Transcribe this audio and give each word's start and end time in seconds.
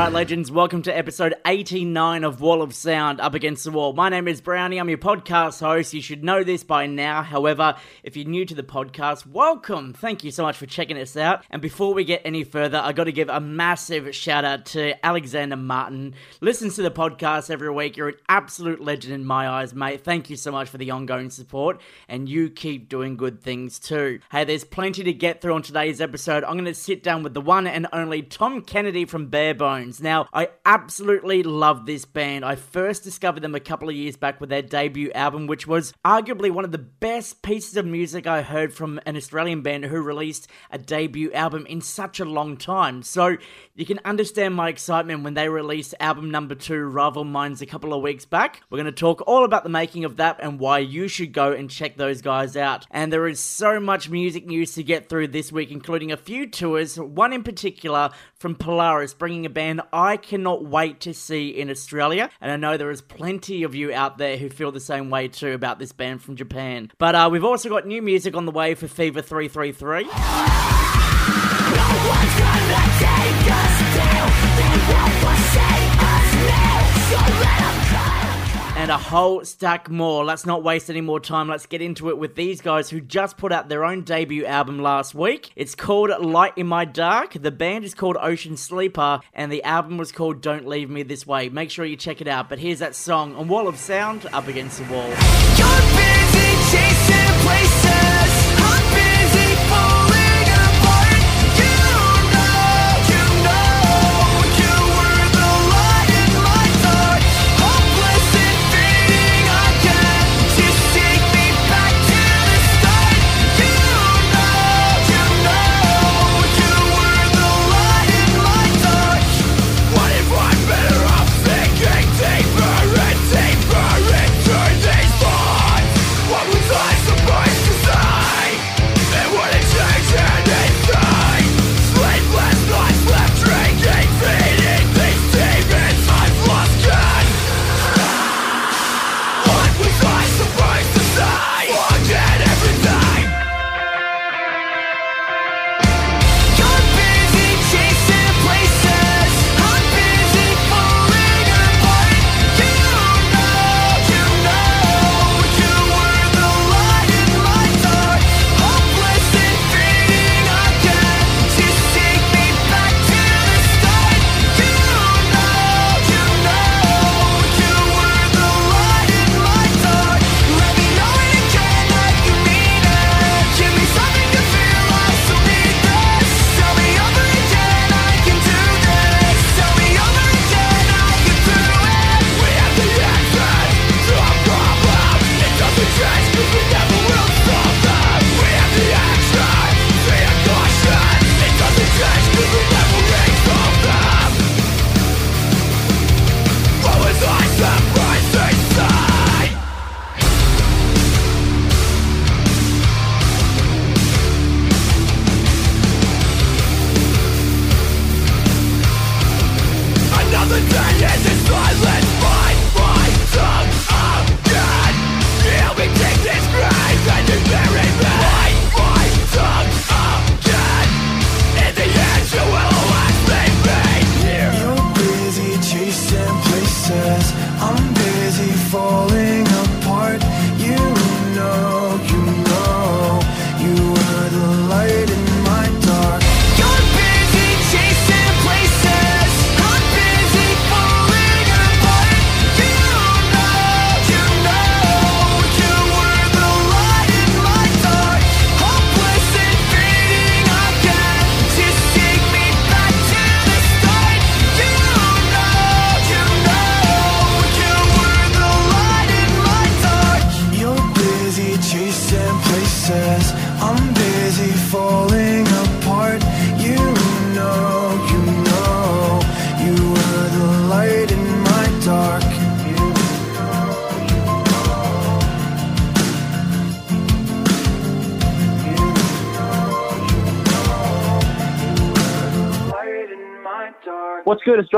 Alright, 0.00 0.14
legends, 0.14 0.50
welcome 0.50 0.80
to 0.80 0.96
episode 0.96 1.34
89 1.46 2.24
of 2.24 2.40
Wall 2.40 2.62
of 2.62 2.74
Sound 2.74 3.20
Up 3.20 3.34
Against 3.34 3.64
the 3.64 3.70
Wall. 3.70 3.92
My 3.92 4.08
name 4.08 4.28
is 4.28 4.40
Brownie, 4.40 4.78
I'm 4.78 4.88
your 4.88 4.96
podcast 4.96 5.60
host. 5.60 5.92
You 5.92 6.00
should 6.00 6.24
know 6.24 6.42
this 6.42 6.64
by 6.64 6.86
now. 6.86 7.22
However, 7.22 7.76
if 8.02 8.16
you're 8.16 8.26
new 8.26 8.46
to 8.46 8.54
the 8.54 8.62
podcast, 8.62 9.26
welcome. 9.26 9.92
Thank 9.92 10.24
you 10.24 10.30
so 10.30 10.42
much 10.42 10.56
for 10.56 10.64
checking 10.64 10.96
us 10.96 11.18
out. 11.18 11.44
And 11.50 11.60
before 11.60 11.92
we 11.92 12.04
get 12.04 12.22
any 12.24 12.44
further, 12.44 12.80
I 12.82 12.94
got 12.94 13.04
to 13.04 13.12
give 13.12 13.28
a 13.28 13.40
massive 13.40 14.14
shout 14.14 14.42
out 14.42 14.64
to 14.66 14.94
Alexander 15.04 15.56
Martin. 15.56 16.14
Listens 16.40 16.76
to 16.76 16.82
the 16.82 16.90
podcast 16.90 17.50
every 17.50 17.70
week. 17.70 17.98
You're 17.98 18.08
an 18.08 18.14
absolute 18.26 18.80
legend 18.80 19.12
in 19.12 19.26
my 19.26 19.50
eyes, 19.50 19.74
mate. 19.74 20.02
Thank 20.02 20.30
you 20.30 20.36
so 20.36 20.50
much 20.50 20.70
for 20.70 20.78
the 20.78 20.92
ongoing 20.92 21.28
support, 21.28 21.78
and 22.08 22.26
you 22.26 22.48
keep 22.48 22.88
doing 22.88 23.18
good 23.18 23.42
things 23.42 23.78
too. 23.78 24.20
Hey, 24.32 24.44
there's 24.44 24.64
plenty 24.64 25.04
to 25.04 25.12
get 25.12 25.42
through 25.42 25.52
on 25.52 25.60
today's 25.60 26.00
episode. 26.00 26.42
I'm 26.42 26.54
going 26.54 26.64
to 26.64 26.74
sit 26.74 27.02
down 27.02 27.22
with 27.22 27.34
the 27.34 27.42
one 27.42 27.66
and 27.66 27.86
only 27.92 28.22
Tom 28.22 28.62
Kennedy 28.62 29.04
from 29.04 29.26
Now, 29.98 30.28
I 30.32 30.50
absolutely 30.66 31.42
love 31.42 31.86
this 31.86 32.04
band. 32.04 32.44
I 32.44 32.54
first 32.54 33.02
discovered 33.02 33.40
them 33.40 33.54
a 33.54 33.60
couple 33.60 33.88
of 33.88 33.96
years 33.96 34.16
back 34.16 34.40
with 34.40 34.50
their 34.50 34.60
debut 34.60 35.10
album, 35.12 35.46
which 35.46 35.66
was 35.66 35.94
arguably 36.04 36.50
one 36.50 36.66
of 36.66 36.72
the 36.72 36.78
best 36.78 37.40
pieces 37.42 37.78
of 37.78 37.86
music 37.86 38.26
I 38.26 38.42
heard 38.42 38.74
from 38.74 39.00
an 39.06 39.16
Australian 39.16 39.62
band 39.62 39.86
who 39.86 40.02
released 40.02 40.48
a 40.70 40.78
debut 40.78 41.32
album 41.32 41.66
in 41.66 41.80
such 41.80 42.20
a 42.20 42.24
long 42.24 42.58
time. 42.58 43.02
So 43.02 43.38
you 43.74 43.86
can 43.86 44.00
understand 44.04 44.54
my 44.54 44.68
excitement 44.68 45.24
when 45.24 45.34
they 45.34 45.48
released 45.48 45.94
album 45.98 46.30
number 46.30 46.54
two, 46.54 46.84
Rival 46.84 47.24
Minds, 47.24 47.62
a 47.62 47.66
couple 47.66 47.94
of 47.94 48.02
weeks 48.02 48.26
back. 48.26 48.60
We're 48.68 48.78
going 48.78 48.84
to 48.84 48.92
talk 48.92 49.22
all 49.26 49.44
about 49.44 49.64
the 49.64 49.70
making 49.70 50.04
of 50.04 50.18
that 50.18 50.38
and 50.40 50.60
why 50.60 50.80
you 50.80 51.08
should 51.08 51.32
go 51.32 51.52
and 51.52 51.70
check 51.70 51.96
those 51.96 52.20
guys 52.20 52.56
out. 52.56 52.86
And 52.90 53.12
there 53.12 53.26
is 53.26 53.40
so 53.40 53.80
much 53.80 54.10
music 54.10 54.46
news 54.46 54.74
to 54.74 54.82
get 54.82 55.08
through 55.08 55.28
this 55.28 55.50
week, 55.50 55.70
including 55.70 56.12
a 56.12 56.16
few 56.16 56.46
tours, 56.46 56.98
one 56.98 57.32
in 57.32 57.42
particular 57.42 58.10
from 58.40 58.54
Polaris, 58.54 59.12
bringing 59.12 59.44
a 59.44 59.50
band 59.50 59.82
I 59.92 60.16
cannot 60.16 60.64
wait 60.64 61.00
to 61.00 61.12
see 61.12 61.50
in 61.50 61.68
Australia. 61.70 62.30
And 62.40 62.50
I 62.50 62.56
know 62.56 62.78
there 62.78 62.90
is 62.90 63.02
plenty 63.02 63.62
of 63.64 63.74
you 63.74 63.92
out 63.92 64.16
there 64.16 64.38
who 64.38 64.48
feel 64.48 64.72
the 64.72 64.80
same 64.80 65.10
way 65.10 65.28
too 65.28 65.52
about 65.52 65.78
this 65.78 65.92
band 65.92 66.22
from 66.22 66.36
Japan. 66.36 66.90
But 66.96 67.14
uh, 67.14 67.28
we've 67.30 67.44
also 67.44 67.68
got 67.68 67.86
new 67.86 68.00
music 68.00 68.34
on 68.34 68.46
the 68.46 68.52
way 68.52 68.74
for 68.74 68.88
Fever 68.88 69.20
333. 69.20 70.08
And 78.80 78.90
a 78.90 78.96
whole 78.96 79.44
stack 79.44 79.90
more. 79.90 80.24
Let's 80.24 80.46
not 80.46 80.62
waste 80.62 80.88
any 80.88 81.02
more 81.02 81.20
time. 81.20 81.48
Let's 81.48 81.66
get 81.66 81.82
into 81.82 82.08
it 82.08 82.16
with 82.16 82.34
these 82.34 82.62
guys 82.62 82.88
who 82.88 82.98
just 82.98 83.36
put 83.36 83.52
out 83.52 83.68
their 83.68 83.84
own 83.84 84.04
debut 84.04 84.46
album 84.46 84.78
last 84.78 85.14
week. 85.14 85.52
It's 85.54 85.74
called 85.74 86.08
Light 86.18 86.56
in 86.56 86.66
My 86.66 86.86
Dark. 86.86 87.34
The 87.34 87.50
band 87.50 87.84
is 87.84 87.92
called 87.92 88.16
Ocean 88.18 88.56
Sleeper, 88.56 89.20
and 89.34 89.52
the 89.52 89.62
album 89.64 89.98
was 89.98 90.12
called 90.12 90.40
Don't 90.40 90.66
Leave 90.66 90.88
Me 90.88 91.02
This 91.02 91.26
Way. 91.26 91.50
Make 91.50 91.70
sure 91.70 91.84
you 91.84 91.96
check 91.96 92.22
it 92.22 92.28
out. 92.28 92.48
But 92.48 92.58
here's 92.58 92.78
that 92.78 92.94
song 92.94 93.36
on 93.36 93.48
Wall 93.48 93.68
of 93.68 93.76
Sound 93.76 94.24
up 94.32 94.48
against 94.48 94.78
the 94.78 94.90
wall. 94.90 95.10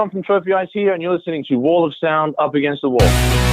John 0.03 0.11
from 0.11 0.25
Trophy 0.25 0.53
Eyes 0.53 0.67
here, 0.73 0.93
and 0.93 1.01
you're 1.01 1.17
listening 1.17 1.45
to 1.45 1.55
Wall 1.55 1.87
of 1.87 1.95
Sound 2.01 2.35
Up 2.37 2.57
Against 2.57 2.83
the 2.83 2.89
Wall. 2.89 3.52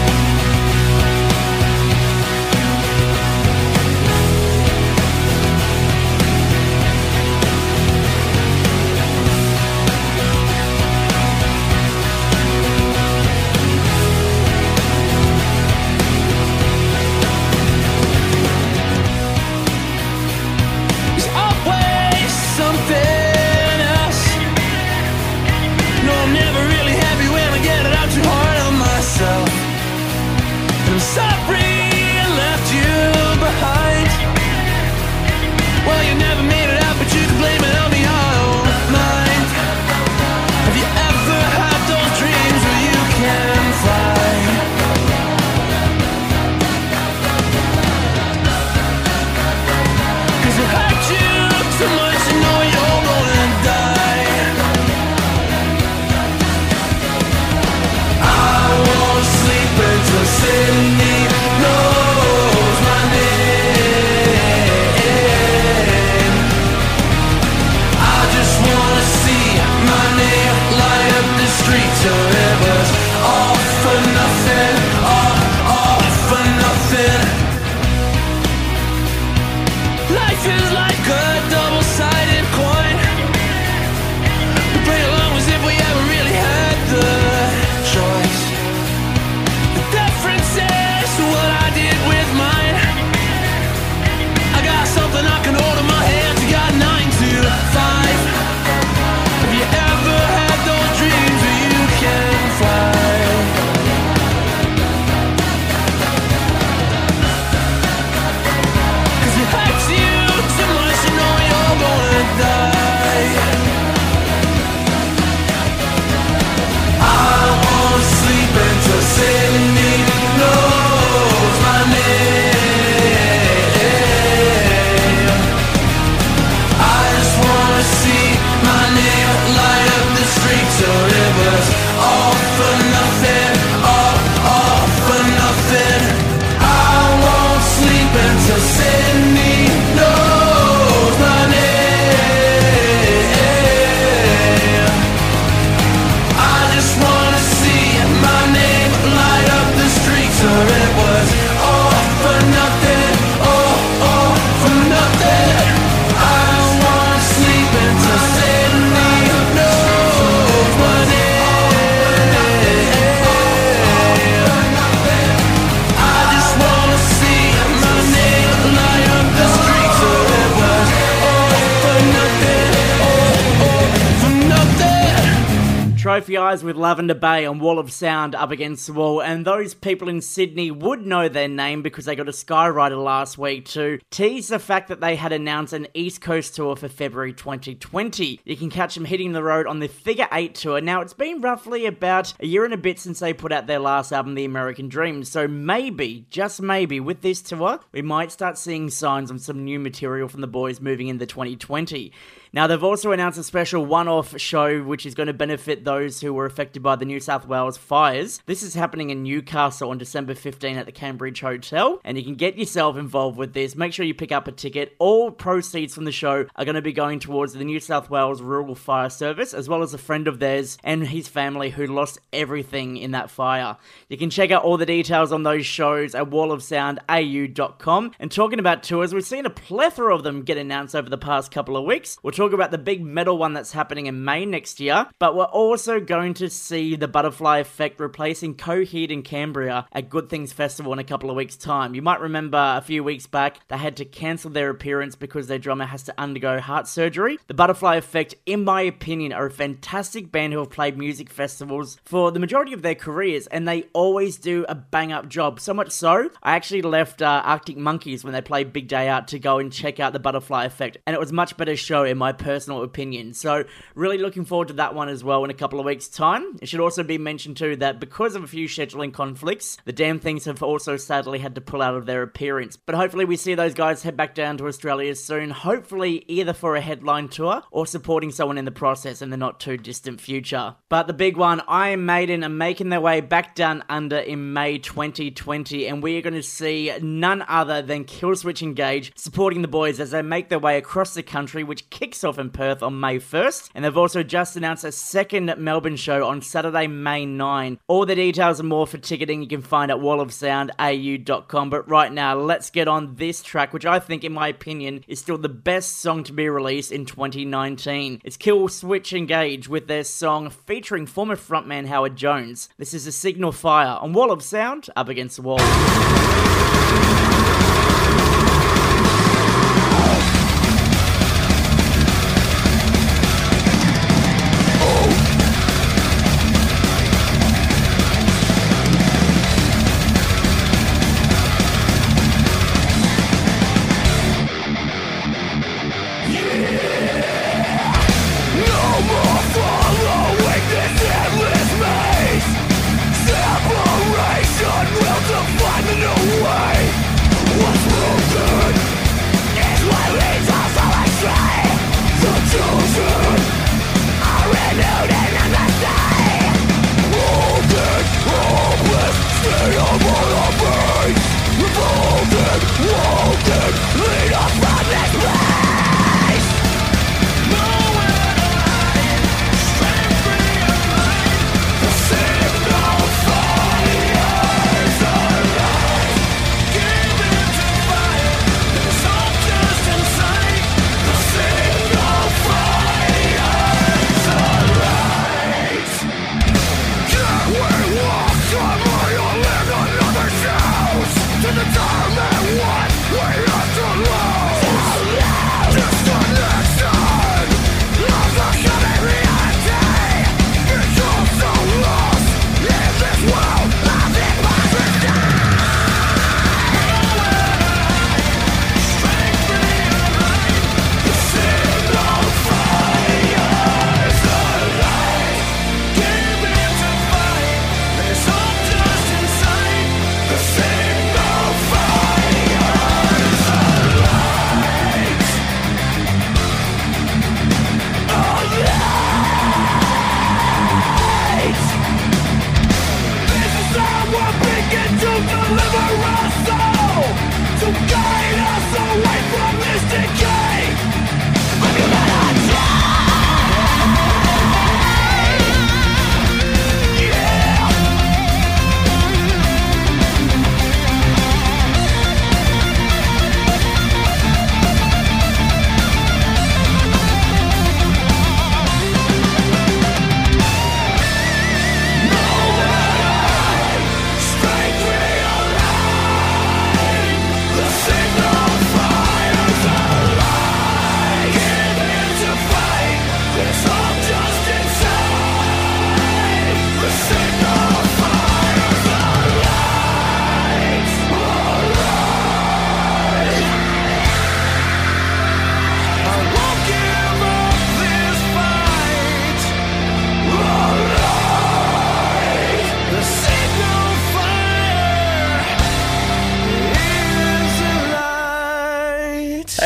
Eyes 176.50 176.63
with 176.63 176.78
Lavender 176.78 177.13
Bay 177.13 177.46
and 177.46 177.62
Wall 177.62 177.78
of 177.78 177.92
Sound 177.92 178.34
up 178.34 178.50
against 178.50 178.88
the 178.88 178.94
wall, 178.94 179.22
and 179.22 179.46
those 179.46 179.75
people 179.75 180.10
in 180.10 180.19
Sydney 180.19 180.72
would 180.72 181.06
know 181.06 181.30
their 181.30 181.48
name 181.48 181.84
because 181.84 182.06
they 182.06 182.16
got 182.16 182.28
a 182.28 182.31
Skyrider 182.31 183.04
last 183.04 183.38
week 183.38 183.66
to 183.66 184.00
tease 184.10 184.48
the 184.48 184.57
fact 184.57 184.88
that 184.88 185.00
they 185.00 185.16
had 185.16 185.31
announced 185.31 185.74
an 185.74 185.86
East 185.94 186.22
Coast 186.22 186.56
tour 186.56 186.75
for 186.75 186.90
February 186.90 187.34
2020. 187.34 188.40
You 188.44 188.57
can 188.57 188.72
catch 188.72 188.96
them 188.96 189.06
hitting 189.06 189.31
the 189.31 189.44
road 189.44 189.68
on 189.68 189.78
the 189.78 189.88
Figure 189.88 190.28
8 190.31 190.56
tour. 190.56 190.81
Now, 190.81 191.01
it's 191.01 191.13
been 191.13 191.40
roughly 191.40 191.86
about 191.86 192.34
a 192.40 192.48
year 192.48 192.66
and 192.66 192.74
a 192.74 192.78
bit 192.78 193.00
since 193.00 193.19
they 193.19 193.31
put 193.31 193.52
out 193.52 193.68
their 193.68 193.78
last 193.78 194.12
album, 194.12 194.34
The 194.34 194.45
American 194.45 194.90
Dream, 194.90 195.24
so 195.25 195.48
maybe, 195.48 196.25
just 196.31 196.63
maybe, 196.63 197.00
with 197.00 197.22
this 197.22 197.44
tour, 197.44 197.80
we 197.92 198.02
might 198.02 198.31
start 198.31 198.57
seeing 198.57 198.90
signs 198.90 199.30
of 199.30 199.40
some 199.40 199.63
new 199.63 199.78
material 199.78 200.28
from 200.28 200.42
the 200.42 200.48
boys 200.48 200.81
moving 200.81 201.10
into 201.10 201.28
2020. 201.28 202.12
Now, 202.51 202.66
they've 202.66 202.84
also 202.84 203.12
announced 203.12 203.38
a 203.38 203.44
special 203.44 203.86
one 203.86 204.07
off 204.07 204.40
show 204.40 204.81
which 204.81 205.06
is 205.06 205.13
going 205.13 205.28
to 205.28 205.34
benefit 205.34 205.84
those 205.84 206.22
who 206.22 206.34
were 206.34 206.48
affected 206.48 206.81
by 206.81 206.96
the 206.96 207.06
New 207.06 207.19
South 207.19 207.48
Wales 207.48 207.78
fires. 207.78 208.42
This 208.47 208.64
is 208.64 208.74
happening 208.74 209.12
in 209.12 209.21
Newcastle 209.21 209.92
on 209.92 210.00
December 210.00 210.33
15 210.33 210.76
at 210.76 210.88
the 210.88 210.92
Cambridge 210.92 211.42
Hotel, 211.42 212.00
and 212.04 212.18
you 212.18 212.24
can 212.24 212.33
get 212.33 212.57
yourself 212.57 212.97
involved 212.97 213.38
with 213.38 213.54
this. 213.54 213.76
Make 213.76 213.94
sure 213.94 214.04
you 214.04 214.16
pick 214.16 214.31
up 214.31 214.47
a 214.47 214.52
ticket. 214.52 214.95
All 214.97 215.30
proceeds 215.30 215.94
from 215.94 216.06
the 216.06 216.12
show 216.12 216.47
are 216.56 216.66
going 216.66 216.74
to 216.74 216.81
be 216.81 216.92
going 216.92 217.19
towards 217.19 217.54
the 217.54 217.64
New 217.64 217.80
South 217.80 218.09
Wales 218.09 218.42
Rural 218.42 218.74
Fire 218.74 219.12
Service, 219.12 219.54
as 219.54 219.69
well 219.69 219.83
as 219.83 219.94
a 219.94 220.00
friend 220.00 220.28
of 220.28 220.40
theirs 220.40 220.80
and 220.83 221.06
his 221.07 221.28
family 221.28 221.69
who 221.69 221.85
lost 221.85 222.18
everything 222.33 222.97
in 222.97 223.12
that 223.12 223.30
fire. 223.30 223.78
You 224.07 224.18
can 224.18 224.31
check 224.31 224.50
out 224.50 224.64
all 224.64 224.78
the 224.78 224.88
details 224.88 225.31
on 225.31 225.44
those 225.44 225.68
shows 225.68 226.16
at 226.16 226.31
wallofsoundau.com. 226.31 228.12
And 228.19 228.31
talking 228.31 228.57
about 228.57 228.81
tours, 228.81 229.14
we've 229.14 229.24
seen 229.24 229.45
a 229.45 229.52
plethora 229.52 230.16
of 230.16 230.24
them 230.24 230.42
get 230.42 230.57
announced 230.57 230.95
over 230.95 231.12
the 231.12 231.18
past 231.18 231.52
couple 231.52 231.78
of 231.78 231.85
weeks. 231.85 232.18
We'll 232.24 232.39
talk 232.40 232.54
about 232.54 232.72
the 232.72 232.78
big 232.78 233.04
metal 233.04 233.38
one 233.38 233.52
that's 233.52 233.74
happening 233.74 234.06
in 234.06 234.24
May 234.24 234.46
next 234.46 234.80
year, 234.80 235.08
but 235.19 235.36
we're 235.36 235.44
also 235.44 236.00
going 236.00 236.34
to 236.36 236.50
see 236.50 236.96
the 236.96 237.10
Butterfly 237.10 237.58
Effect 237.58 238.00
replacing 238.00 238.56
Coheed 238.56 239.12
and 239.12 239.26
Cambria 239.26 239.86
at 239.92 240.10
Good 240.10 240.30
Things 240.30 240.54
Festival 240.54 240.94
in 240.94 241.00
a 241.00 241.04
couple 241.04 241.30
of 241.30 241.36
weeks' 241.36 241.58
time. 241.58 241.96
You 241.96 242.02
might 242.02 242.22
remember 242.22 242.58
a 242.58 242.81
few 242.81 243.04
weeks 243.04 243.28
back 243.28 243.60
they 243.68 243.76
had 243.76 243.98
to 243.98 244.06
cancel 244.06 244.52
their 244.52 244.69
appearance 244.69 245.18
because 245.18 245.48
their 245.48 245.60
drummer 245.60 245.84
has 245.84 246.04
to 246.04 246.14
undergo 246.18 246.62
heart 246.62 246.88
surgery. 246.88 247.38
The 247.48 247.54
Butterfly 247.54 247.98
Effect, 247.98 248.36
in 248.46 248.64
my 248.64 248.84
opinion, 248.84 249.34
are 249.34 249.48
a 249.48 249.52
fantastic 249.52 250.31
band 250.31 250.54
who 250.54 250.60
have 250.60 250.69
played 250.69 250.98
music 250.98 251.30
festivals 251.30 251.98
for 252.06 252.31
the 252.31 252.40
majority 252.40 252.72
of 252.72 252.84
their 252.84 252.96
careers, 252.96 253.48
and 253.48 253.68
they 253.68 253.84
always 253.92 254.38
do 254.38 254.66
a 254.69 254.76
bang 254.76 255.12
up 255.12 255.28
job. 255.28 255.60
So 255.60 255.74
much 255.74 255.92
so, 255.92 256.30
I 256.42 256.56
actually 256.56 256.84
left 256.84 257.22
uh, 257.22 257.42
Arctic 257.44 257.76
Monkeys 257.76 258.24
when 258.24 258.31
they 258.31 258.40
played 258.40 258.72
Big 258.72 258.88
Day 258.88 259.10
Out 259.10 259.28
to 259.30 259.40
go 259.40 259.58
and 259.60 259.74
check 259.74 260.00
out 260.00 260.14
the 260.14 260.19
Butterfly 260.19 260.64
Effect, 260.64 261.00
and 261.06 261.14
it 261.14 261.19
was 261.19 261.31
a 261.31 261.36
much 261.36 261.58
better 261.58 261.76
show 261.76 262.06
in 262.06 262.18
my 262.18 262.29
personal 262.33 262.83
opinion. 262.83 263.33
So, 263.33 263.66
really 263.95 264.18
looking 264.18 264.45
forward 264.45 264.69
to 264.69 264.74
that 264.76 264.95
one 264.95 265.09
as 265.09 265.24
well 265.24 265.44
in 265.44 265.50
a 265.50 265.56
couple 265.56 265.80
of 265.80 265.86
weeks' 265.86 266.07
time. 266.07 266.57
It 266.62 266.69
should 266.69 266.80
also 266.80 267.04
be 267.04 267.18
mentioned 267.18 267.57
too 267.57 267.76
that 267.78 268.00
because 268.00 268.36
of 268.36 268.44
a 268.44 268.48
few 268.48 268.68
scheduling 268.68 269.14
conflicts, 269.14 269.78
the 269.86 269.94
Damned 269.94 270.21
Things 270.21 270.45
have 270.45 270.64
also 270.64 270.98
sadly 270.98 271.40
had 271.40 271.56
to 271.56 271.62
pull 271.62 271.81
out 271.81 271.95
of 271.95 272.06
their 272.06 272.24
appearance. 272.24 272.78
But 272.78 272.95
hopefully, 272.95 273.26
we 273.26 273.38
see 273.38 273.56
those 273.56 273.74
guys 273.74 274.04
head 274.04 274.18
back 274.18 274.36
down 274.36 274.57
to 274.57 274.68
Australia 274.68 275.16
soon, 275.16 275.50
hopefully, 275.50 276.26
either 276.28 276.54
for 276.54 276.76
a 276.76 276.81
headline 276.81 277.28
tour 277.28 277.64
or 277.71 277.86
supporting 277.86 278.31
someone 278.31 278.57
in 278.57 278.66
the 278.66 278.71
process 278.71 279.21
in 279.21 279.30
the 279.30 279.38
not 279.38 279.59
too 279.59 279.78
distant 279.78 280.21
future. 280.21 280.76
But 280.90 281.07
the 281.07 281.14
big 281.14 281.38
one, 281.38 281.62
Iron 281.68 282.06
Maiden 282.06 282.44
are 282.44 282.50
making 282.50 282.90
their 282.90 283.02
way 283.02 283.21
back 283.21 283.56
down 283.56 283.83
under 283.90 284.18
in 284.18 284.54
May 284.54 284.78
2020, 284.78 285.88
and 285.88 286.04
we 286.04 286.18
are 286.18 286.21
going 286.21 286.33
to 286.33 286.44
see 286.44 286.92
none 287.02 287.44
other 287.48 287.81
than 287.81 288.06
Killswitch 288.06 288.62
Engage 288.62 289.12
supporting 289.16 289.62
the 289.62 289.68
boys 289.68 290.00
as 290.00 290.12
they 290.12 290.21
make 290.21 290.50
their 290.50 290.59
way 290.59 290.78
across 290.78 291.14
the 291.14 291.24
country, 291.24 291.64
which 291.64 291.90
kicks 291.90 292.19
off 292.23 292.40
in 292.40 292.49
Perth 292.49 292.83
on 292.83 292.99
May 292.99 293.19
1st. 293.19 293.69
And 293.76 293.85
they've 293.85 293.97
also 293.97 294.23
just 294.23 294.56
announced 294.56 294.83
a 294.83 294.92
second 294.92 295.54
Melbourne 295.57 295.95
show 295.95 296.28
on 296.28 296.42
Saturday, 296.42 296.88
May 296.88 297.26
9. 297.26 297.80
All 297.88 298.06
the 298.06 298.16
details 298.16 298.59
and 298.59 298.69
more 298.69 298.88
for 298.88 298.97
ticketing 298.97 299.42
you 299.42 299.47
can 299.47 299.61
find 299.61 299.92
at 299.92 299.97
wallofsoundau.com. 299.97 301.69
But 301.69 301.90
right 301.90 302.11
now, 302.11 302.35
let's 302.35 302.69
get 302.69 302.88
on 302.88 303.16
this 303.16 303.42
track, 303.42 303.73
which 303.73 303.85
I 303.85 303.99
think, 303.99 304.23
in 304.23 304.33
my 304.33 304.47
opinion, 304.47 305.04
is 305.07 305.19
still 305.19 305.38
the 305.38 305.49
best 305.49 305.99
song 305.99 306.23
to 306.26 306.33
be 306.33 306.49
released 306.49 306.92
in 306.92 307.06
2019. 307.06 308.21
It's 308.23 308.38
Killswitch 308.38 309.18
Engage 309.18 309.68
with 309.68 309.88
their 309.88 310.04
song 310.04 310.49
featuring 310.49 311.06
former 311.06 311.35
frontman 311.35 311.88
Howard 311.88 312.16
Jones. 312.16 312.69
This 312.78 312.94
is 312.94 313.07
a 313.07 313.11
Signal 313.11 313.52
Fire 313.52 313.97
on 314.02 314.14
Wall 314.14 314.31
of 314.31 314.44
Sound 314.44 314.90
up 314.95 315.09
against 315.09 315.38
the 315.38 315.42
wall. 315.44 315.59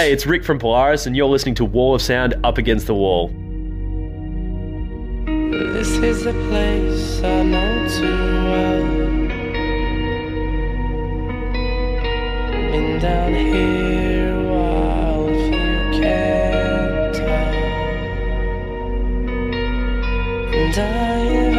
Hey, 0.03 0.12
it's 0.12 0.25
Rick 0.25 0.43
from 0.43 0.60
Polaris, 0.60 1.05
and 1.05 1.15
you're 1.15 1.29
listening 1.29 1.55
to 1.55 1.63
Wall 1.63 1.95
of 1.95 2.01
Sound 2.01 2.33
Up 2.43 2.57
Against 2.57 2.88
the 2.88 2.93
Wall. 2.93 3.29
This 5.72 5.88
is 5.91 6.25
a 6.25 6.33
place 6.33 7.24
I 7.24 7.43
know 7.43 7.88
too 7.88 8.03
well. 8.51 8.83
Been 12.69 13.00
down 13.00 13.33
here 13.33 14.36
while, 14.43 15.29
if 15.29 15.45
you 15.53 16.01
can't 16.01 17.15
tell. 17.15 17.53
And 20.53 20.77
I 20.77 20.81
have 21.31 21.57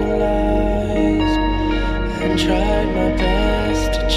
analyzed 0.00 1.38
and 2.20 2.36
tried 2.36 2.88
my 2.96 3.10
best 3.16 3.92
to 3.94 4.08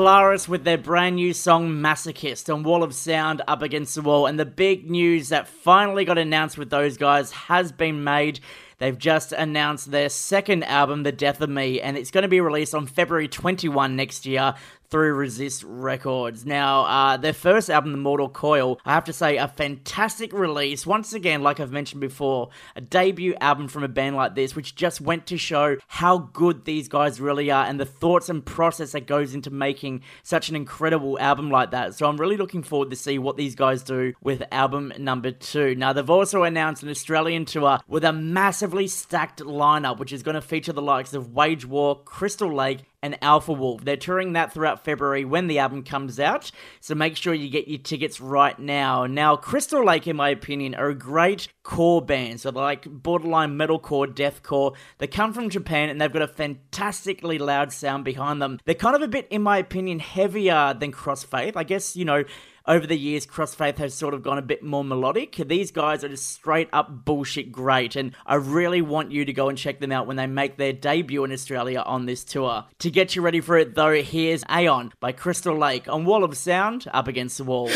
Polaris 0.00 0.48
with 0.48 0.64
their 0.64 0.78
brand 0.78 1.16
new 1.16 1.34
song 1.34 1.68
Masochist 1.68 2.50
on 2.50 2.62
Wall 2.62 2.82
of 2.82 2.94
Sound 2.94 3.42
up 3.46 3.60
against 3.60 3.94
the 3.94 4.00
wall. 4.00 4.24
And 4.24 4.40
the 4.40 4.46
big 4.46 4.90
news 4.90 5.28
that 5.28 5.46
finally 5.46 6.06
got 6.06 6.16
announced 6.16 6.56
with 6.56 6.70
those 6.70 6.96
guys 6.96 7.32
has 7.32 7.70
been 7.70 8.02
made. 8.02 8.40
They've 8.78 8.96
just 8.96 9.32
announced 9.32 9.90
their 9.90 10.08
second 10.08 10.64
album, 10.64 11.02
The 11.02 11.12
Death 11.12 11.42
of 11.42 11.50
Me, 11.50 11.82
and 11.82 11.98
it's 11.98 12.10
going 12.10 12.22
to 12.22 12.28
be 12.28 12.40
released 12.40 12.74
on 12.74 12.86
February 12.86 13.28
21 13.28 13.94
next 13.94 14.24
year 14.24 14.54
through 14.90 15.14
Resist 15.14 15.62
Records. 15.66 16.44
Now, 16.44 16.82
uh, 16.84 17.16
their 17.16 17.32
first 17.32 17.70
album, 17.70 17.92
The 17.92 17.98
Mortal 17.98 18.28
Coil, 18.28 18.80
I 18.84 18.92
have 18.92 19.04
to 19.04 19.12
say, 19.12 19.36
a 19.36 19.48
fantastic 19.48 20.32
release. 20.32 20.86
Once 20.86 21.12
again, 21.12 21.42
like 21.42 21.60
I've 21.60 21.70
mentioned 21.70 22.00
before, 22.00 22.50
a 22.74 22.80
debut 22.80 23.34
album 23.40 23.68
from 23.68 23.84
a 23.84 23.88
band 23.88 24.16
like 24.16 24.34
this, 24.34 24.56
which 24.56 24.74
just 24.74 25.00
went 25.00 25.26
to 25.26 25.38
show 25.38 25.76
how 25.86 26.18
good 26.18 26.64
these 26.64 26.88
guys 26.88 27.20
really 27.20 27.50
are 27.50 27.64
and 27.64 27.78
the 27.78 27.86
thoughts 27.86 28.28
and 28.28 28.44
process 28.44 28.92
that 28.92 29.06
goes 29.06 29.34
into 29.34 29.50
making 29.50 30.02
such 30.22 30.48
an 30.48 30.56
incredible 30.56 31.18
album 31.20 31.50
like 31.50 31.70
that. 31.70 31.94
So 31.94 32.08
I'm 32.08 32.16
really 32.16 32.36
looking 32.36 32.62
forward 32.62 32.90
to 32.90 32.96
see 32.96 33.18
what 33.18 33.36
these 33.36 33.54
guys 33.54 33.82
do 33.82 34.14
with 34.22 34.42
album 34.50 34.92
number 34.98 35.30
two. 35.30 35.74
Now, 35.76 35.92
they've 35.92 36.10
also 36.10 36.42
announced 36.42 36.82
an 36.82 36.88
Australian 36.88 37.44
tour 37.44 37.78
with 37.86 38.04
a 38.04 38.12
massively 38.12 38.88
stacked 38.88 39.40
lineup, 39.40 39.98
which 39.98 40.12
is 40.12 40.22
going 40.22 40.34
to 40.34 40.42
feature 40.42 40.72
the 40.72 40.82
likes 40.82 41.14
of 41.14 41.32
Wage 41.32 41.64
War, 41.64 42.02
Crystal 42.02 42.52
Lake, 42.52 42.80
and 43.02 43.16
Alpha 43.22 43.52
Wolf. 43.52 43.84
They're 43.84 43.96
touring 43.96 44.34
that 44.34 44.52
throughout 44.52 44.84
February 44.84 45.24
when 45.24 45.46
the 45.46 45.58
album 45.58 45.82
comes 45.82 46.20
out, 46.20 46.50
so 46.80 46.94
make 46.94 47.16
sure 47.16 47.32
you 47.32 47.48
get 47.48 47.68
your 47.68 47.78
tickets 47.78 48.20
right 48.20 48.58
now. 48.58 49.06
Now, 49.06 49.36
Crystal 49.36 49.84
Lake, 49.84 50.06
in 50.06 50.16
my 50.16 50.28
opinion, 50.28 50.74
are 50.74 50.88
a 50.88 50.94
great 50.94 51.48
core 51.62 52.02
band, 52.02 52.40
so 52.40 52.50
like 52.50 52.84
borderline 52.84 53.56
metalcore, 53.56 54.06
deathcore. 54.06 54.76
They 54.98 55.06
come 55.06 55.32
from 55.32 55.50
Japan 55.50 55.88
and 55.88 56.00
they've 56.00 56.12
got 56.12 56.22
a 56.22 56.28
fantastically 56.28 57.38
loud 57.38 57.72
sound 57.72 58.04
behind 58.04 58.42
them. 58.42 58.58
They're 58.64 58.74
kind 58.74 58.96
of 58.96 59.02
a 59.02 59.08
bit, 59.08 59.28
in 59.30 59.42
my 59.42 59.58
opinion, 59.58 59.98
heavier 59.98 60.74
than 60.74 60.92
Crossfaith. 60.92 61.56
I 61.56 61.64
guess, 61.64 61.96
you 61.96 62.04
know, 62.04 62.24
over 62.70 62.86
the 62.86 62.96
years, 62.96 63.26
Crossfaith 63.26 63.78
has 63.78 63.94
sort 63.94 64.14
of 64.14 64.22
gone 64.22 64.38
a 64.38 64.42
bit 64.42 64.62
more 64.62 64.84
melodic. 64.84 65.34
These 65.34 65.72
guys 65.72 66.04
are 66.04 66.08
just 66.08 66.28
straight 66.28 66.68
up 66.72 67.04
bullshit 67.04 67.50
great, 67.50 67.96
and 67.96 68.14
I 68.24 68.36
really 68.36 68.80
want 68.80 69.10
you 69.10 69.24
to 69.24 69.32
go 69.32 69.48
and 69.48 69.58
check 69.58 69.80
them 69.80 69.90
out 69.90 70.06
when 70.06 70.16
they 70.16 70.28
make 70.28 70.56
their 70.56 70.72
debut 70.72 71.24
in 71.24 71.32
Australia 71.32 71.80
on 71.80 72.06
this 72.06 72.22
tour. 72.22 72.66
To 72.78 72.90
get 72.90 73.16
you 73.16 73.22
ready 73.22 73.40
for 73.40 73.58
it, 73.58 73.74
though, 73.74 74.00
here's 74.00 74.44
Aeon 74.48 74.92
by 75.00 75.10
Crystal 75.10 75.58
Lake 75.58 75.88
on 75.88 76.04
Wall 76.04 76.22
of 76.22 76.36
Sound 76.36 76.86
up 76.92 77.08
against 77.08 77.38
the 77.38 77.44
wall. 77.44 77.68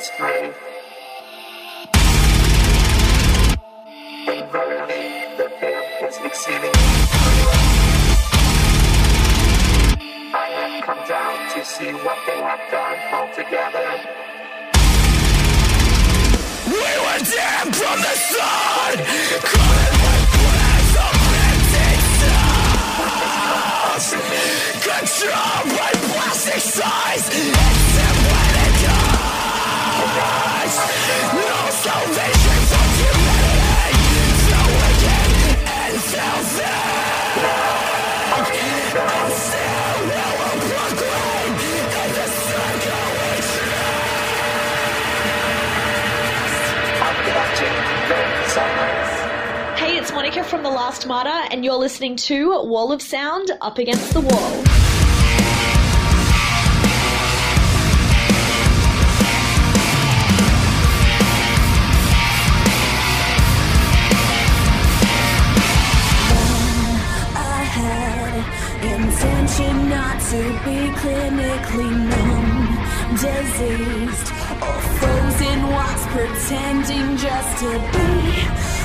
ice 0.00 0.10
cream. 0.16 0.52
I 10.32 10.80
come 10.84 11.02
down 11.06 11.36
to 11.52 11.64
see 11.64 11.92
what 11.92 12.18
they 12.26 12.38
have 12.40 12.70
done. 12.70 12.96
We 16.66 16.90
were 17.04 17.20
damned 17.36 17.76
from 17.76 17.98
the 18.00 18.14
empty 19.10 19.26
stars, 23.84 24.08
controlled 24.80 25.68
by 25.76 25.90
plastic 26.08 26.60
size. 26.60 28.39
Hey, 49.76 49.98
it's 49.98 50.12
Monica 50.12 50.44
from 50.44 50.62
The 50.62 50.70
Last 50.70 51.06
Martyr, 51.06 51.28
and 51.50 51.62
you're 51.62 51.74
listening 51.74 52.16
to 52.16 52.62
Wall 52.62 52.90
of 52.90 53.02
Sound 53.02 53.50
Up 53.60 53.76
Against 53.76 54.14
the 54.14 54.20
Wall. 54.20 54.79
Not 70.12 70.20
to 70.30 70.42
be 70.64 70.78
clinically 71.02 71.90
numb, 72.10 72.78
diseased, 73.14 74.28
or 74.66 74.78
frozen 74.98 75.58
whilst 75.68 76.06
pretending 76.08 77.16
just 77.16 77.58
to 77.58 77.70
be. 77.92 78.10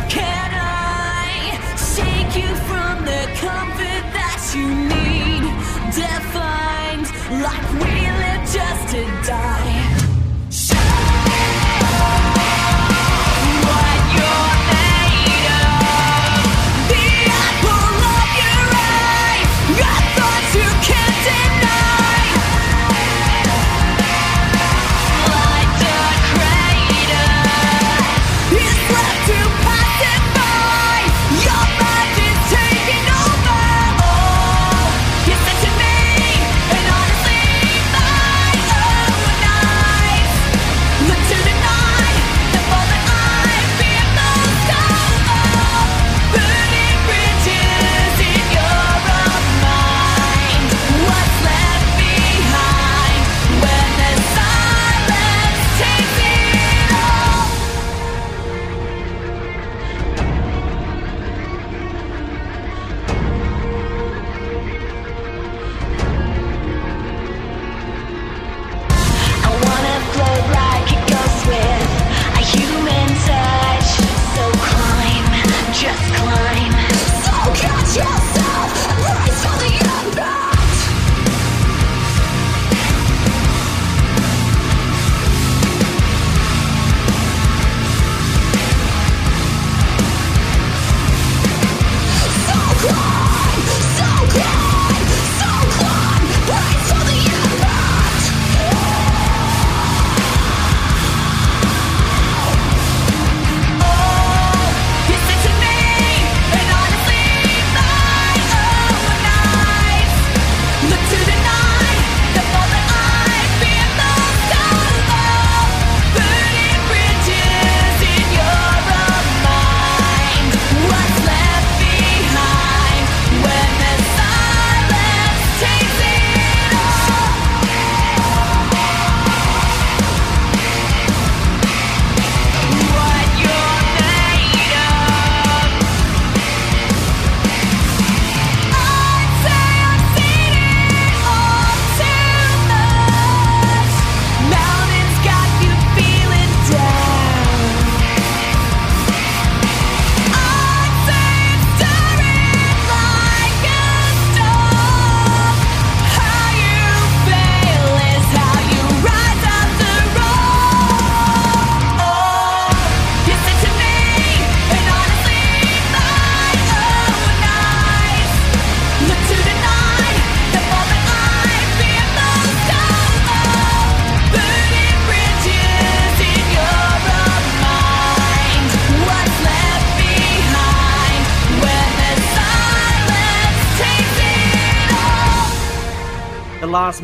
Can 0.09 0.49
I 0.53 1.57
shake 1.93 2.33
you 2.41 2.51
from 2.69 3.05
the 3.05 3.21
comfort 3.41 4.03
that 4.17 4.39
you 4.55 4.67
need? 4.93 5.43
Defined 6.03 7.07
like 7.45 7.67
we 7.81 7.93
live 8.21 8.43
just 8.57 8.83
to 8.93 9.01
die. 9.25 9.75
Show 10.51 10.75
What 13.67 13.99
you're 14.17 14.84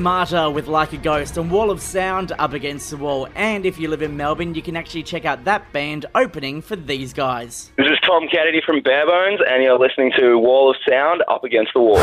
Last 0.03 0.31
Martyr 0.31 0.49
with 0.49 0.67
Like 0.67 0.93
a 0.93 0.97
Ghost 0.97 1.37
and 1.37 1.51
Wall 1.51 1.69
of 1.69 1.79
Sound 1.79 2.31
up 2.39 2.53
against 2.53 2.89
the 2.89 2.97
wall. 2.97 3.27
And 3.35 3.67
if 3.67 3.79
you 3.79 3.87
live 3.87 4.01
in 4.01 4.17
Melbourne, 4.17 4.55
you 4.55 4.61
can 4.63 4.75
actually 4.75 5.03
check 5.03 5.25
out 5.25 5.43
that 5.43 5.71
band 5.73 6.07
opening 6.15 6.63
for 6.63 6.75
these 6.75 7.13
guys. 7.13 7.71
This 7.77 7.85
is 7.85 7.99
Tom 8.03 8.27
Kennedy 8.27 8.61
from 8.65 8.81
Barebones, 8.81 9.39
and 9.47 9.61
you're 9.61 9.77
listening 9.77 10.11
to 10.17 10.39
Wall 10.39 10.71
of 10.71 10.77
Sound 10.89 11.23
Up 11.27 11.43
Against 11.43 11.73
the 11.73 11.81
Wall. 11.81 11.99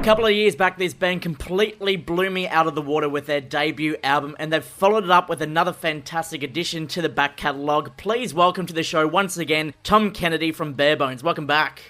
A 0.00 0.02
couple 0.02 0.24
of 0.24 0.32
years 0.32 0.56
back, 0.56 0.78
this 0.78 0.94
band 0.94 1.20
completely 1.20 1.96
blew 1.96 2.30
me 2.30 2.48
out 2.48 2.66
of 2.66 2.74
the 2.74 2.80
water 2.80 3.06
with 3.06 3.26
their 3.26 3.42
debut 3.42 3.98
album, 4.02 4.34
and 4.38 4.50
they've 4.50 4.64
followed 4.64 5.04
it 5.04 5.10
up 5.10 5.28
with 5.28 5.42
another 5.42 5.74
fantastic 5.74 6.42
addition 6.42 6.86
to 6.86 7.02
the 7.02 7.10
back 7.10 7.36
catalogue. 7.36 7.98
Please 7.98 8.32
welcome 8.32 8.64
to 8.64 8.72
the 8.72 8.82
show 8.82 9.06
once 9.06 9.36
again, 9.36 9.74
Tom 9.82 10.10
Kennedy 10.10 10.52
from 10.52 10.74
Barebones. 10.74 11.22
Welcome 11.22 11.46
back. 11.46 11.82